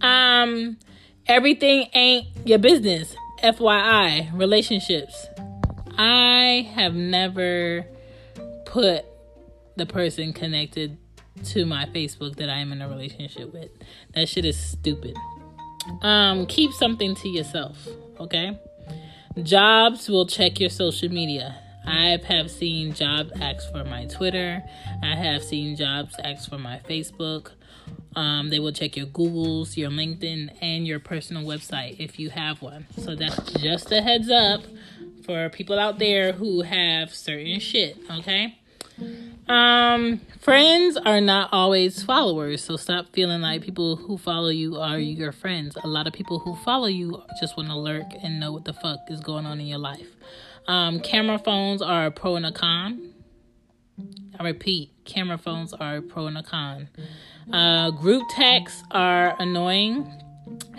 Um 0.00 0.78
everything 1.26 1.88
ain't 1.92 2.26
your 2.44 2.58
business. 2.58 3.14
FYI, 3.42 4.38
relationships. 4.38 5.26
I 5.98 6.70
have 6.74 6.94
never 6.94 7.86
put 8.66 9.04
the 9.76 9.86
person 9.86 10.32
connected 10.32 10.98
to 11.44 11.64
my 11.64 11.86
Facebook 11.86 12.36
that 12.36 12.48
I 12.48 12.58
am 12.58 12.72
in 12.72 12.82
a 12.82 12.88
relationship 12.88 13.52
with. 13.52 13.70
That 14.14 14.28
shit 14.28 14.44
is 14.44 14.56
stupid. 14.58 15.16
Um, 16.02 16.46
keep 16.46 16.72
something 16.72 17.14
to 17.16 17.28
yourself, 17.28 17.86
okay? 18.20 18.58
Jobs 19.42 20.08
will 20.08 20.26
check 20.26 20.60
your 20.60 20.70
social 20.70 21.08
media. 21.08 21.56
I 21.84 22.18
have 22.28 22.50
seen 22.50 22.94
jobs 22.94 23.32
ask 23.40 23.70
for 23.72 23.84
my 23.84 24.04
Twitter. 24.06 24.62
I 25.02 25.16
have 25.16 25.42
seen 25.42 25.74
jobs 25.74 26.14
ask 26.22 26.48
for 26.48 26.58
my 26.58 26.80
Facebook. 26.88 27.50
Um, 28.14 28.50
they 28.50 28.60
will 28.60 28.72
check 28.72 28.96
your 28.96 29.06
Googles, 29.06 29.76
your 29.76 29.90
LinkedIn, 29.90 30.50
and 30.60 30.86
your 30.86 31.00
personal 31.00 31.44
website 31.44 31.98
if 31.98 32.18
you 32.20 32.30
have 32.30 32.62
one. 32.62 32.86
So 32.98 33.16
that's 33.16 33.52
just 33.54 33.90
a 33.90 34.02
heads 34.02 34.30
up 34.30 34.62
for 35.24 35.48
people 35.48 35.78
out 35.78 35.98
there 35.98 36.32
who 36.32 36.62
have 36.62 37.14
certain 37.14 37.60
shit, 37.60 37.96
okay? 38.10 38.58
Um, 39.48 40.20
friends 40.40 40.96
are 40.96 41.20
not 41.20 41.48
always 41.52 42.02
followers, 42.02 42.62
so 42.62 42.76
stop 42.76 43.06
feeling 43.12 43.40
like 43.40 43.62
people 43.62 43.96
who 43.96 44.16
follow 44.16 44.48
you 44.48 44.76
are 44.76 44.98
your 44.98 45.32
friends. 45.32 45.76
A 45.82 45.88
lot 45.88 46.06
of 46.06 46.12
people 46.12 46.38
who 46.38 46.54
follow 46.56 46.86
you 46.86 47.22
just 47.40 47.56
want 47.56 47.68
to 47.68 47.76
lurk 47.76 48.06
and 48.22 48.38
know 48.38 48.52
what 48.52 48.64
the 48.64 48.72
fuck 48.72 49.00
is 49.08 49.20
going 49.20 49.46
on 49.46 49.60
in 49.60 49.66
your 49.66 49.78
life. 49.78 50.08
Um, 50.68 51.00
camera 51.00 51.38
phones 51.38 51.82
are 51.82 52.06
a 52.06 52.10
pro 52.10 52.36
and 52.36 52.46
a 52.46 52.52
con. 52.52 53.12
I 54.38 54.44
repeat, 54.44 54.92
camera 55.04 55.38
phones 55.38 55.72
are 55.72 55.96
a 55.96 56.02
pro 56.02 56.26
and 56.26 56.38
a 56.38 56.42
con. 56.42 56.88
Uh, 57.52 57.90
group 57.90 58.22
texts 58.30 58.82
are 58.90 59.36
annoying 59.40 60.10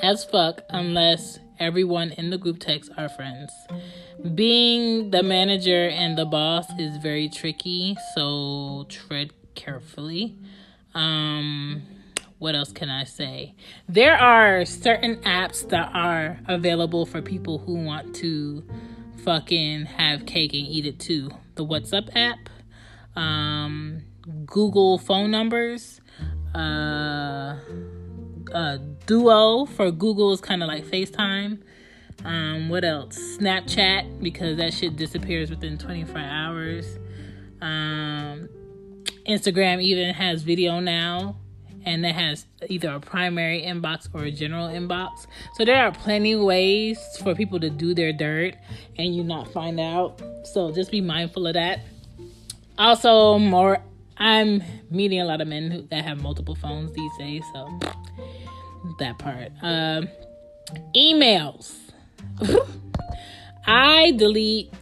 as 0.01 0.23
fuck 0.25 0.61
unless 0.69 1.39
everyone 1.63 2.11
in 2.11 2.29
the 2.29 2.37
group 2.37 2.59
text 2.59 2.91
are 2.97 3.07
friends. 3.07 3.51
Being 4.35 5.11
the 5.11 5.23
manager 5.23 5.87
and 5.87 6.17
the 6.17 6.25
boss 6.25 6.65
is 6.77 6.97
very 6.97 7.29
tricky, 7.29 7.95
so 8.13 8.85
tread 8.89 9.31
carefully. 9.55 10.35
Um, 10.93 11.83
what 12.37 12.53
else 12.53 12.73
can 12.73 12.89
I 12.89 13.05
say? 13.05 13.55
There 13.87 14.17
are 14.17 14.65
certain 14.65 15.15
apps 15.21 15.67
that 15.69 15.89
are 15.93 16.39
available 16.49 17.05
for 17.05 17.21
people 17.21 17.59
who 17.59 17.75
want 17.75 18.13
to 18.15 18.63
fucking 19.23 19.85
have 19.85 20.25
cake 20.25 20.53
and 20.53 20.67
eat 20.67 20.85
it 20.85 20.99
too. 20.99 21.31
The 21.55 21.65
WhatsApp 21.65 22.09
app, 22.13 22.49
um, 23.15 24.03
Google 24.45 24.97
phone 24.97 25.31
numbers, 25.31 26.01
uh, 26.53 27.55
uh, 28.53 28.77
Duo 29.05 29.65
for 29.65 29.91
Google 29.91 30.31
is 30.33 30.41
kind 30.41 30.61
of 30.61 30.67
like 30.67 30.85
FaceTime. 30.85 31.59
Um, 32.23 32.69
what 32.69 32.83
else? 32.83 33.17
Snapchat 33.37 34.21
because 34.21 34.57
that 34.57 34.73
shit 34.73 34.95
disappears 34.95 35.49
within 35.49 35.77
24 35.77 36.17
hours. 36.17 36.97
Um, 37.61 38.49
Instagram 39.27 39.81
even 39.81 40.13
has 40.13 40.43
video 40.43 40.79
now, 40.79 41.37
and 41.85 42.05
it 42.05 42.15
has 42.15 42.45
either 42.69 42.93
a 42.93 42.99
primary 42.99 43.61
inbox 43.61 44.07
or 44.13 44.23
a 44.23 44.31
general 44.31 44.67
inbox. 44.67 45.27
So 45.55 45.65
there 45.65 45.83
are 45.83 45.91
plenty 45.91 46.35
ways 46.35 46.99
for 47.21 47.35
people 47.35 47.59
to 47.59 47.69
do 47.69 47.93
their 47.93 48.13
dirt 48.13 48.55
and 48.97 49.15
you 49.15 49.23
not 49.23 49.51
find 49.51 49.79
out. 49.79 50.21
So 50.45 50.71
just 50.71 50.91
be 50.91 51.01
mindful 51.01 51.47
of 51.47 51.55
that. 51.55 51.79
Also, 52.77 53.37
more 53.37 53.81
I'm 54.17 54.63
meeting 54.89 55.19
a 55.19 55.25
lot 55.25 55.41
of 55.41 55.47
men 55.47 55.71
who, 55.71 55.81
that 55.83 56.05
have 56.05 56.21
multiple 56.21 56.55
phones 56.55 56.93
these 56.93 57.11
days, 57.17 57.43
so 57.53 57.79
that 58.99 59.17
part. 59.19 59.51
Um, 59.61 60.07
emails. 60.95 61.75
I 63.65 64.11
delete 64.11 64.73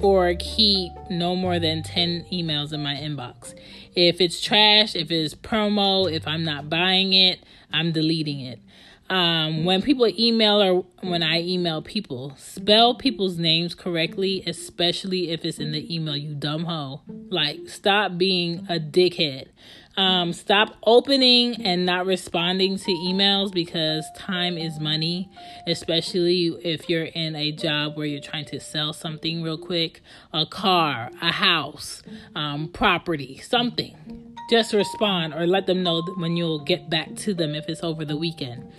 or 0.00 0.34
keep 0.38 0.92
no 1.10 1.36
more 1.36 1.58
than 1.58 1.82
10 1.82 2.26
emails 2.32 2.72
in 2.72 2.82
my 2.82 2.94
inbox. 2.94 3.54
If 3.94 4.20
it's 4.20 4.40
trash, 4.40 4.94
if 4.94 5.10
it's 5.10 5.34
promo, 5.34 6.10
if 6.10 6.26
I'm 6.26 6.44
not 6.44 6.70
buying 6.70 7.12
it, 7.12 7.40
I'm 7.72 7.92
deleting 7.92 8.40
it. 8.40 8.60
Um, 9.10 9.64
when 9.64 9.82
people 9.82 10.06
email 10.06 10.62
or 10.62 10.84
when 11.02 11.24
I 11.24 11.40
email 11.40 11.82
people, 11.82 12.32
spell 12.36 12.94
people's 12.94 13.38
names 13.38 13.74
correctly, 13.74 14.44
especially 14.46 15.32
if 15.32 15.44
it's 15.44 15.58
in 15.58 15.72
the 15.72 15.92
email, 15.92 16.16
you 16.16 16.32
dumb 16.32 16.64
hoe. 16.64 17.00
Like, 17.08 17.68
stop 17.68 18.16
being 18.16 18.66
a 18.68 18.78
dickhead. 18.78 19.48
Um, 19.96 20.32
stop 20.32 20.76
opening 20.86 21.66
and 21.66 21.84
not 21.84 22.06
responding 22.06 22.78
to 22.78 22.90
emails 22.92 23.52
because 23.52 24.06
time 24.16 24.56
is 24.56 24.78
money, 24.78 25.28
especially 25.66 26.46
if 26.62 26.88
you're 26.88 27.04
in 27.04 27.34
a 27.34 27.52
job 27.52 27.96
where 27.96 28.06
you're 28.06 28.20
trying 28.20 28.44
to 28.46 28.60
sell 28.60 28.92
something 28.92 29.42
real 29.42 29.58
quick 29.58 30.00
a 30.32 30.46
car, 30.46 31.10
a 31.20 31.32
house, 31.32 32.02
um, 32.34 32.68
property, 32.68 33.38
something. 33.38 34.36
Just 34.48 34.72
respond 34.72 35.34
or 35.34 35.46
let 35.46 35.66
them 35.66 35.82
know 35.82 36.02
when 36.16 36.36
you'll 36.36 36.64
get 36.64 36.88
back 36.88 37.14
to 37.16 37.34
them 37.34 37.54
if 37.54 37.68
it's 37.68 37.82
over 37.82 38.04
the 38.04 38.16
weekend. 38.16 38.72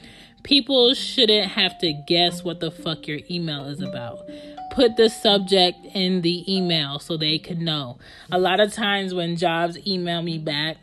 People 0.43 0.93
shouldn't 0.93 1.51
have 1.51 1.77
to 1.79 1.93
guess 2.07 2.43
what 2.43 2.59
the 2.61 2.71
fuck 2.71 3.07
your 3.07 3.19
email 3.29 3.65
is 3.65 3.81
about. 3.81 4.27
Put 4.71 4.97
the 4.97 5.09
subject 5.09 5.85
in 5.93 6.21
the 6.21 6.51
email 6.51 6.99
so 6.99 7.15
they 7.15 7.37
can 7.37 7.63
know. 7.63 7.99
A 8.31 8.39
lot 8.39 8.59
of 8.59 8.73
times 8.73 9.13
when 9.13 9.35
jobs 9.35 9.77
email 9.85 10.21
me 10.21 10.37
back, 10.37 10.77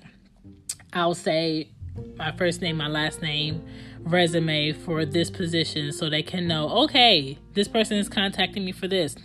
I'll 0.93 1.15
say 1.15 1.71
my 2.17 2.33
first 2.33 2.61
name, 2.61 2.77
my 2.77 2.89
last 2.89 3.23
name, 3.23 3.65
resume 4.01 4.73
for 4.73 5.05
this 5.05 5.31
position 5.31 5.93
so 5.93 6.09
they 6.09 6.23
can 6.23 6.47
know, 6.47 6.69
okay, 6.85 7.39
this 7.55 7.69
person 7.69 7.99
is 7.99 8.09
contacting 8.09 8.65
me 8.65 8.73
for 8.73 8.89
this. 8.89 9.17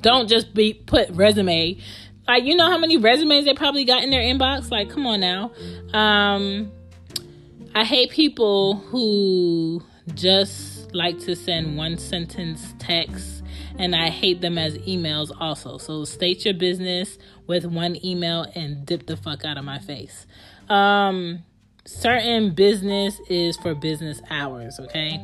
Don't 0.00 0.28
just 0.28 0.54
be 0.54 0.74
put 0.74 1.10
resume. 1.10 1.78
Like 2.26 2.44
you 2.44 2.56
know 2.56 2.70
how 2.70 2.78
many 2.78 2.96
resumes 2.96 3.44
they 3.44 3.54
probably 3.54 3.84
got 3.84 4.02
in 4.02 4.10
their 4.10 4.22
inbox? 4.22 4.70
Like, 4.70 4.90
come 4.90 5.06
on 5.06 5.20
now. 5.20 5.52
Um 5.92 6.72
I 7.74 7.84
hate 7.84 8.10
people 8.10 8.76
who 8.76 9.82
just 10.14 10.94
like 10.94 11.18
to 11.20 11.34
send 11.34 11.76
one 11.76 11.96
sentence 11.96 12.74
text 12.78 13.42
and 13.78 13.96
I 13.96 14.10
hate 14.10 14.40
them 14.40 14.58
as 14.58 14.76
emails 14.78 15.30
also. 15.38 15.78
So 15.78 16.04
state 16.04 16.44
your 16.44 16.54
business 16.54 17.18
with 17.46 17.64
one 17.64 18.04
email 18.04 18.46
and 18.54 18.84
dip 18.84 19.06
the 19.06 19.16
fuck 19.16 19.44
out 19.44 19.56
of 19.56 19.64
my 19.64 19.78
face. 19.78 20.26
Um, 20.72 21.44
certain 21.84 22.54
business 22.54 23.20
is 23.28 23.58
for 23.58 23.74
business 23.74 24.22
hours, 24.30 24.80
okay? 24.80 25.20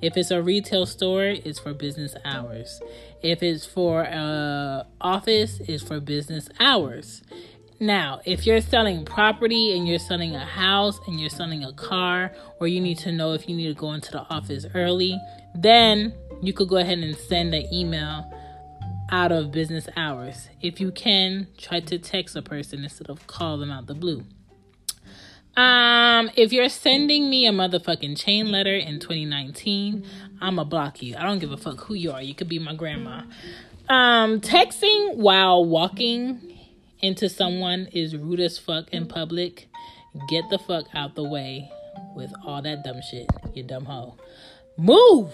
If 0.00 0.16
it's 0.16 0.30
a 0.30 0.40
retail 0.40 0.86
store, 0.86 1.24
it's 1.24 1.58
for 1.58 1.74
business 1.74 2.14
hours. 2.24 2.80
If 3.20 3.42
it's 3.42 3.66
for 3.66 4.02
a 4.02 4.86
office, 5.00 5.58
it's 5.66 5.82
for 5.82 5.98
business 5.98 6.48
hours. 6.60 7.22
Now, 7.80 8.20
if 8.24 8.46
you're 8.46 8.60
selling 8.60 9.04
property 9.04 9.76
and 9.76 9.88
you're 9.88 9.98
selling 9.98 10.36
a 10.36 10.44
house 10.44 11.00
and 11.08 11.18
you're 11.18 11.28
selling 11.28 11.64
a 11.64 11.72
car, 11.72 12.30
or 12.60 12.68
you 12.68 12.80
need 12.80 12.98
to 12.98 13.10
know 13.10 13.32
if 13.32 13.48
you 13.48 13.56
need 13.56 13.66
to 13.66 13.74
go 13.74 13.94
into 13.94 14.12
the 14.12 14.20
office 14.30 14.64
early, 14.74 15.18
then 15.56 16.14
you 16.40 16.52
could 16.52 16.68
go 16.68 16.76
ahead 16.76 16.98
and 16.98 17.16
send 17.16 17.52
an 17.52 17.66
email 17.74 18.32
out 19.10 19.32
of 19.32 19.50
business 19.50 19.88
hours. 19.96 20.48
If 20.62 20.80
you 20.80 20.92
can, 20.92 21.48
try 21.58 21.80
to 21.80 21.98
text 21.98 22.36
a 22.36 22.42
person 22.42 22.84
instead 22.84 23.10
of 23.10 23.26
call 23.26 23.58
them 23.58 23.72
out 23.72 23.86
the 23.86 23.94
blue. 23.94 24.22
Um, 25.56 26.30
if 26.36 26.52
you're 26.52 26.68
sending 26.68 27.30
me 27.30 27.46
a 27.46 27.52
motherfucking 27.52 28.18
chain 28.18 28.50
letter 28.50 28.74
in 28.74 28.98
2019, 28.98 30.04
I'ma 30.40 30.64
block 30.64 31.02
you. 31.02 31.16
I 31.16 31.22
don't 31.22 31.38
give 31.38 31.52
a 31.52 31.56
fuck 31.56 31.80
who 31.80 31.94
you 31.94 32.10
are. 32.10 32.22
You 32.22 32.34
could 32.34 32.48
be 32.48 32.58
my 32.58 32.74
grandma. 32.74 33.22
Um, 33.88 34.40
texting 34.40 35.16
while 35.16 35.64
walking 35.64 36.58
into 37.00 37.28
someone 37.28 37.88
is 37.92 38.16
rude 38.16 38.40
as 38.40 38.58
fuck 38.58 38.88
in 38.90 39.06
public. 39.06 39.68
Get 40.28 40.44
the 40.50 40.58
fuck 40.58 40.86
out 40.94 41.14
the 41.14 41.24
way 41.24 41.70
with 42.14 42.32
all 42.44 42.62
that 42.62 42.84
dumb 42.84 43.00
shit, 43.02 43.26
you 43.54 43.62
dumb 43.62 43.84
hoe. 43.84 44.16
Move! 44.76 45.32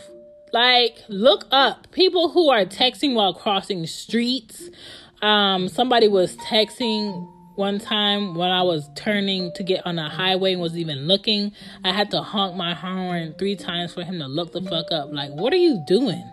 Like, 0.53 1.05
look 1.09 1.47
up. 1.53 1.91
People 1.93 2.31
who 2.31 2.51
are 2.51 2.65
texting 2.65 3.15
while 3.15 3.33
crossing 3.33 3.87
streets. 3.87 4.69
Um, 5.23 5.69
somebody 5.69 6.09
was 6.09 6.37
texting 6.39 7.31
one 7.55 7.79
time 7.79 8.35
when 8.35 8.51
I 8.51 8.63
was 8.63 8.89
turning 8.95 9.53
to 9.55 9.63
get 9.63 9.85
on 9.87 9.99
a 9.99 10.09
highway 10.09 10.53
and 10.53 10.63
was 10.63 10.77
even 10.77 11.07
looking, 11.07 11.53
I 11.85 11.93
had 11.93 12.11
to 12.13 12.23
honk 12.23 12.57
my 12.57 12.75
horn 12.75 13.35
three 13.39 13.57
times 13.57 13.93
for 13.93 14.05
him 14.05 14.19
to 14.19 14.27
look 14.27 14.53
the 14.53 14.63
fuck 14.63 14.93
up. 14.93 15.13
Like, 15.13 15.33
what 15.33 15.53
are 15.53 15.57
you 15.57 15.83
doing? 15.87 16.25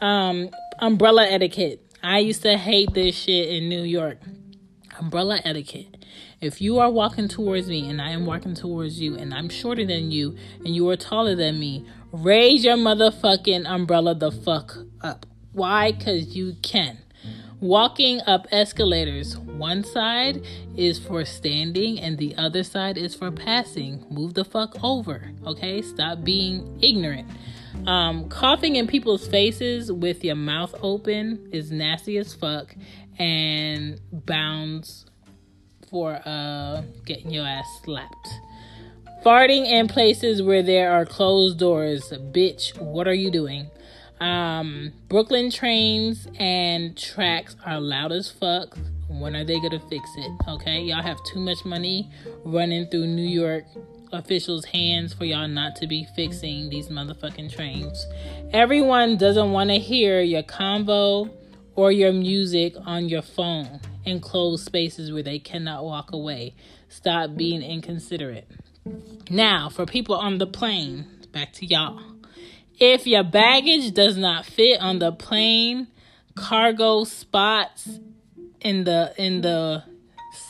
Um, 0.00 0.50
umbrella 0.78 1.26
etiquette. 1.26 1.80
I 2.02 2.18
used 2.18 2.42
to 2.42 2.56
hate 2.56 2.92
this 2.94 3.16
shit 3.16 3.48
in 3.48 3.68
New 3.68 3.82
York. 3.82 4.18
Umbrella 4.98 5.40
etiquette. 5.44 6.04
If 6.40 6.60
you 6.60 6.78
are 6.78 6.90
walking 6.90 7.28
towards 7.28 7.68
me 7.68 7.88
and 7.88 8.00
I 8.00 8.10
am 8.10 8.26
walking 8.26 8.54
towards 8.54 9.00
you 9.00 9.16
and 9.16 9.32
I'm 9.32 9.48
shorter 9.48 9.86
than 9.86 10.10
you 10.10 10.36
and 10.64 10.74
you 10.74 10.88
are 10.90 10.96
taller 10.96 11.34
than 11.34 11.58
me, 11.58 11.86
raise 12.12 12.64
your 12.64 12.76
motherfucking 12.76 13.66
umbrella 13.66 14.14
the 14.14 14.30
fuck 14.30 14.76
up. 15.00 15.26
Why? 15.52 15.92
Because 15.92 16.36
you 16.36 16.56
can. 16.62 16.98
Walking 17.60 18.20
up 18.26 18.46
escalators, 18.52 19.38
one 19.38 19.82
side 19.82 20.44
is 20.76 20.98
for 20.98 21.24
standing 21.24 21.98
and 21.98 22.18
the 22.18 22.34
other 22.36 22.62
side 22.62 22.98
is 22.98 23.14
for 23.14 23.30
passing. 23.30 24.04
Move 24.10 24.34
the 24.34 24.44
fuck 24.44 24.76
over, 24.84 25.30
okay? 25.46 25.80
Stop 25.80 26.22
being 26.22 26.78
ignorant. 26.82 27.26
Um, 27.86 28.28
coughing 28.28 28.76
in 28.76 28.86
people's 28.86 29.26
faces 29.26 29.90
with 29.90 30.22
your 30.22 30.36
mouth 30.36 30.74
open 30.82 31.48
is 31.50 31.70
nasty 31.70 32.18
as 32.18 32.34
fuck 32.34 32.74
and 33.18 34.00
bounds 34.12 35.06
for 35.88 36.20
uh, 36.26 36.82
getting 37.06 37.30
your 37.30 37.46
ass 37.46 37.66
slapped. 37.84 38.28
Farting 39.24 39.64
in 39.64 39.88
places 39.88 40.42
where 40.42 40.62
there 40.62 40.92
are 40.92 41.06
closed 41.06 41.58
doors, 41.58 42.12
bitch, 42.12 42.78
what 42.78 43.08
are 43.08 43.14
you 43.14 43.30
doing? 43.30 43.70
Um, 44.20 44.92
Brooklyn 45.08 45.50
trains 45.50 46.26
and 46.38 46.96
tracks 46.96 47.56
are 47.64 47.80
loud 47.80 48.12
as 48.12 48.30
fuck. 48.30 48.76
When 49.08 49.36
are 49.36 49.44
they 49.44 49.60
gonna 49.60 49.80
fix 49.88 50.08
it? 50.16 50.30
Okay, 50.48 50.80
y'all 50.80 51.02
have 51.02 51.18
too 51.24 51.40
much 51.40 51.64
money 51.64 52.10
running 52.44 52.86
through 52.88 53.06
New 53.06 53.28
York 53.28 53.64
officials' 54.12 54.64
hands 54.66 55.12
for 55.12 55.24
y'all 55.24 55.48
not 55.48 55.76
to 55.76 55.86
be 55.86 56.06
fixing 56.16 56.68
these 56.70 56.88
motherfucking 56.88 57.52
trains. 57.52 58.06
Everyone 58.52 59.16
doesn't 59.16 59.52
want 59.52 59.70
to 59.70 59.78
hear 59.78 60.20
your 60.20 60.42
convo 60.42 61.30
or 61.74 61.92
your 61.92 62.12
music 62.12 62.74
on 62.84 63.08
your 63.08 63.22
phone 63.22 63.80
in 64.04 64.20
closed 64.20 64.64
spaces 64.64 65.12
where 65.12 65.22
they 65.22 65.38
cannot 65.38 65.84
walk 65.84 66.12
away. 66.12 66.54
Stop 66.88 67.36
being 67.36 67.62
inconsiderate. 67.62 68.48
Now, 69.30 69.68
for 69.68 69.84
people 69.84 70.14
on 70.14 70.38
the 70.38 70.46
plane, 70.46 71.06
back 71.32 71.52
to 71.54 71.66
y'all. 71.66 72.00
If 72.78 73.06
your 73.06 73.24
baggage 73.24 73.94
does 73.94 74.16
not 74.16 74.44
fit 74.44 74.80
on 74.80 74.98
the 74.98 75.12
plane 75.12 75.88
cargo 76.36 77.04
spots 77.04 77.98
in 78.60 78.84
the 78.84 79.12
in 79.16 79.40
the 79.40 79.82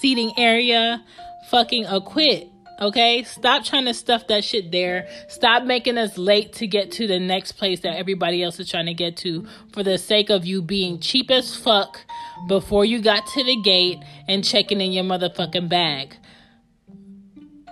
seating 0.01 0.33
area, 0.37 1.05
fucking 1.51 1.87
acquit. 1.87 2.49
Okay? 2.81 3.23
Stop 3.23 3.65
trying 3.65 3.87
to 3.87 3.95
stuff 3.95 4.27
that 4.27 4.45
shit 4.45 4.71
there. 4.71 5.09
Stop 5.29 5.65
making 5.65 5.97
us 5.97 6.19
late 6.19 6.53
to 6.55 6.67
get 6.67 6.93
to 6.93 7.07
the 7.07 7.19
next 7.19 7.53
place 7.53 7.81
that 7.81 7.97
everybody 7.97 8.43
else 8.43 8.61
is 8.61 8.69
trying 8.69 8.87
to 8.87 8.95
get 8.95 9.17
to 9.19 9.47
for 9.73 9.83
the 9.83 9.97
sake 9.97 10.29
of 10.29 10.45
you 10.45 10.61
being 10.61 11.01
cheap 11.01 11.31
as 11.31 11.57
fuck 11.57 12.05
before 12.49 12.85
you 12.85 13.01
got 13.01 13.27
to 13.29 13.45
the 13.45 13.57
gate 13.63 13.99
and 14.29 14.45
checking 14.45 14.81
in 14.81 14.93
your 14.93 15.05
motherfucking 15.05 15.69
bag. 15.69 16.17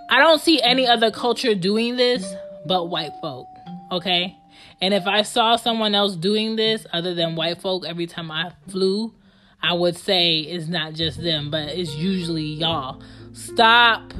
I 0.09 0.19
don't 0.19 0.41
see 0.41 0.61
any 0.61 0.87
other 0.87 1.11
culture 1.11 1.53
doing 1.53 1.97
this 1.97 2.33
but 2.65 2.85
white 2.85 3.11
folk. 3.21 3.47
Okay? 3.91 4.35
And 4.81 4.93
if 4.93 5.07
I 5.07 5.21
saw 5.21 5.55
someone 5.55 5.95
else 5.95 6.15
doing 6.15 6.55
this 6.55 6.85
other 6.91 7.13
than 7.13 7.35
white 7.35 7.61
folk 7.61 7.85
every 7.85 8.07
time 8.07 8.31
I 8.31 8.51
flew, 8.67 9.13
I 9.61 9.73
would 9.73 9.97
say 9.97 10.39
it's 10.39 10.67
not 10.67 10.93
just 10.93 11.21
them, 11.21 11.49
but 11.49 11.69
it's 11.69 11.95
usually 11.95 12.43
y'all. 12.43 13.01
Stop 13.33 14.13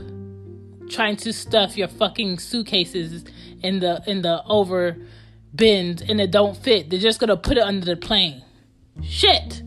trying 0.89 1.18
to 1.18 1.34
stuff 1.34 1.78
your 1.78 1.88
fucking 1.88 2.39
suitcases 2.39 3.26
in 3.62 3.80
the 3.80 4.02
in 4.08 4.22
the 4.22 4.44
over 4.46 4.98
bins 5.54 6.02
and 6.02 6.20
it 6.20 6.32
don't 6.32 6.58
fit. 6.58 6.89
They're 6.89 7.00
just 7.00 7.20
gonna 7.20 7.38
put 7.38 7.58
it 7.58 7.63
under 7.63 7.86
the 7.86 7.96
plane. 7.96 8.44
Shit. 9.04 9.63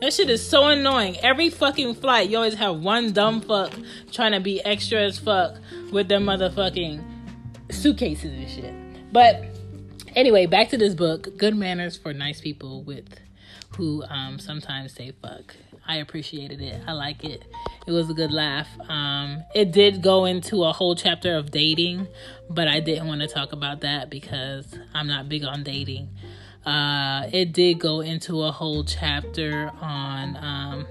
That 0.00 0.12
shit 0.12 0.28
is 0.28 0.44
so 0.44 0.66
annoying. 0.66 1.16
Every 1.18 1.48
fucking 1.48 1.94
flight, 1.94 2.28
you 2.28 2.36
always 2.36 2.54
have 2.54 2.80
one 2.80 3.12
dumb 3.12 3.40
fuck 3.40 3.72
trying 4.10 4.32
to 4.32 4.40
be 4.40 4.60
extra 4.64 5.00
as 5.00 5.18
fuck 5.18 5.56
with 5.92 6.08
their 6.08 6.18
motherfucking 6.18 7.04
suitcases 7.70 8.32
and 8.32 8.50
shit. 8.50 9.12
But 9.12 9.44
anyway, 10.14 10.46
back 10.46 10.70
to 10.70 10.78
this 10.78 10.94
book. 10.94 11.36
Good 11.36 11.56
manners 11.56 11.96
for 11.96 12.12
nice 12.12 12.40
people 12.40 12.82
with 12.82 13.08
who 13.76 14.02
um, 14.04 14.38
sometimes 14.38 14.92
say 14.92 15.12
fuck. 15.22 15.54
I 15.86 15.96
appreciated 15.96 16.60
it. 16.60 16.80
I 16.86 16.92
like 16.92 17.24
it. 17.24 17.44
It 17.86 17.92
was 17.92 18.08
a 18.08 18.14
good 18.14 18.30
laugh. 18.30 18.68
Um, 18.88 19.42
it 19.54 19.72
did 19.72 20.00
go 20.02 20.24
into 20.24 20.62
a 20.64 20.72
whole 20.72 20.94
chapter 20.94 21.36
of 21.36 21.50
dating, 21.50 22.06
but 22.48 22.68
I 22.68 22.80
didn't 22.80 23.08
want 23.08 23.20
to 23.22 23.26
talk 23.26 23.52
about 23.52 23.80
that 23.80 24.08
because 24.08 24.78
I'm 24.94 25.08
not 25.08 25.28
big 25.28 25.44
on 25.44 25.64
dating. 25.64 26.10
Uh, 26.64 27.28
it 27.32 27.52
did 27.52 27.80
go 27.80 28.00
into 28.00 28.42
a 28.42 28.52
whole 28.52 28.84
chapter 28.84 29.72
on 29.80 30.36
um, 30.36 30.86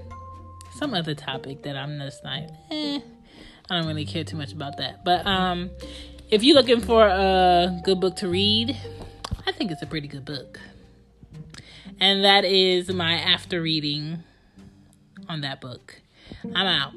some 0.76 0.92
other 0.92 1.14
topic 1.14 1.62
that 1.62 1.76
I'm 1.76 1.98
just 1.98 2.22
like, 2.22 2.48
eh, 2.70 3.00
I 3.70 3.78
don't 3.78 3.86
really 3.86 4.04
care 4.04 4.24
too 4.24 4.36
much 4.36 4.52
about 4.52 4.76
that. 4.76 5.04
But 5.04 5.26
um, 5.26 5.70
if 6.30 6.42
you're 6.42 6.54
looking 6.54 6.80
for 6.80 7.06
a 7.06 7.80
good 7.84 8.00
book 8.00 8.16
to 8.16 8.28
read, 8.28 8.76
I 9.46 9.52
think 9.52 9.70
it's 9.70 9.82
a 9.82 9.86
pretty 9.86 10.08
good 10.08 10.24
book. 10.24 10.60
And 12.00 12.24
that 12.24 12.44
is 12.44 12.92
my 12.92 13.14
after 13.14 13.60
reading 13.60 14.22
on 15.28 15.40
that 15.40 15.60
book. 15.60 16.00
I'm 16.54 16.66
out. 16.66 16.92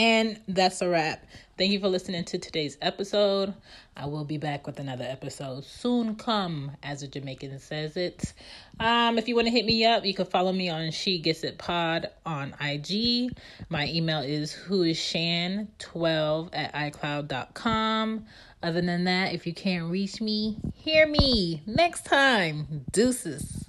And 0.00 0.40
that's 0.46 0.80
a 0.82 0.88
wrap. 0.88 1.24
Thank 1.56 1.72
you 1.72 1.80
for 1.80 1.88
listening 1.88 2.24
to 2.26 2.38
today's 2.38 2.78
episode. 2.80 3.52
I 3.96 4.06
will 4.06 4.24
be 4.24 4.38
back 4.38 4.64
with 4.64 4.78
another 4.78 5.04
episode 5.04 5.64
soon 5.64 6.14
come, 6.14 6.70
as 6.84 7.02
a 7.02 7.08
Jamaican 7.08 7.58
says 7.58 7.96
it. 7.96 8.32
Um, 8.78 9.18
if 9.18 9.26
you 9.26 9.34
want 9.34 9.48
to 9.48 9.50
hit 9.50 9.66
me 9.66 9.84
up, 9.84 10.04
you 10.04 10.14
can 10.14 10.26
follow 10.26 10.52
me 10.52 10.68
on 10.68 10.92
She 10.92 11.18
Gets 11.18 11.42
It 11.42 11.58
Pod 11.58 12.10
on 12.24 12.54
IG. 12.60 13.36
My 13.70 13.88
email 13.88 14.20
is 14.20 14.56
whoisshan12 14.68 16.50
at 16.52 16.74
iCloud.com. 16.74 18.26
Other 18.62 18.80
than 18.80 19.04
that, 19.04 19.32
if 19.32 19.46
you 19.46 19.54
can't 19.54 19.90
reach 19.90 20.20
me, 20.20 20.58
hear 20.74 21.06
me 21.06 21.62
next 21.66 22.04
time. 22.04 22.84
Deuces. 22.90 23.64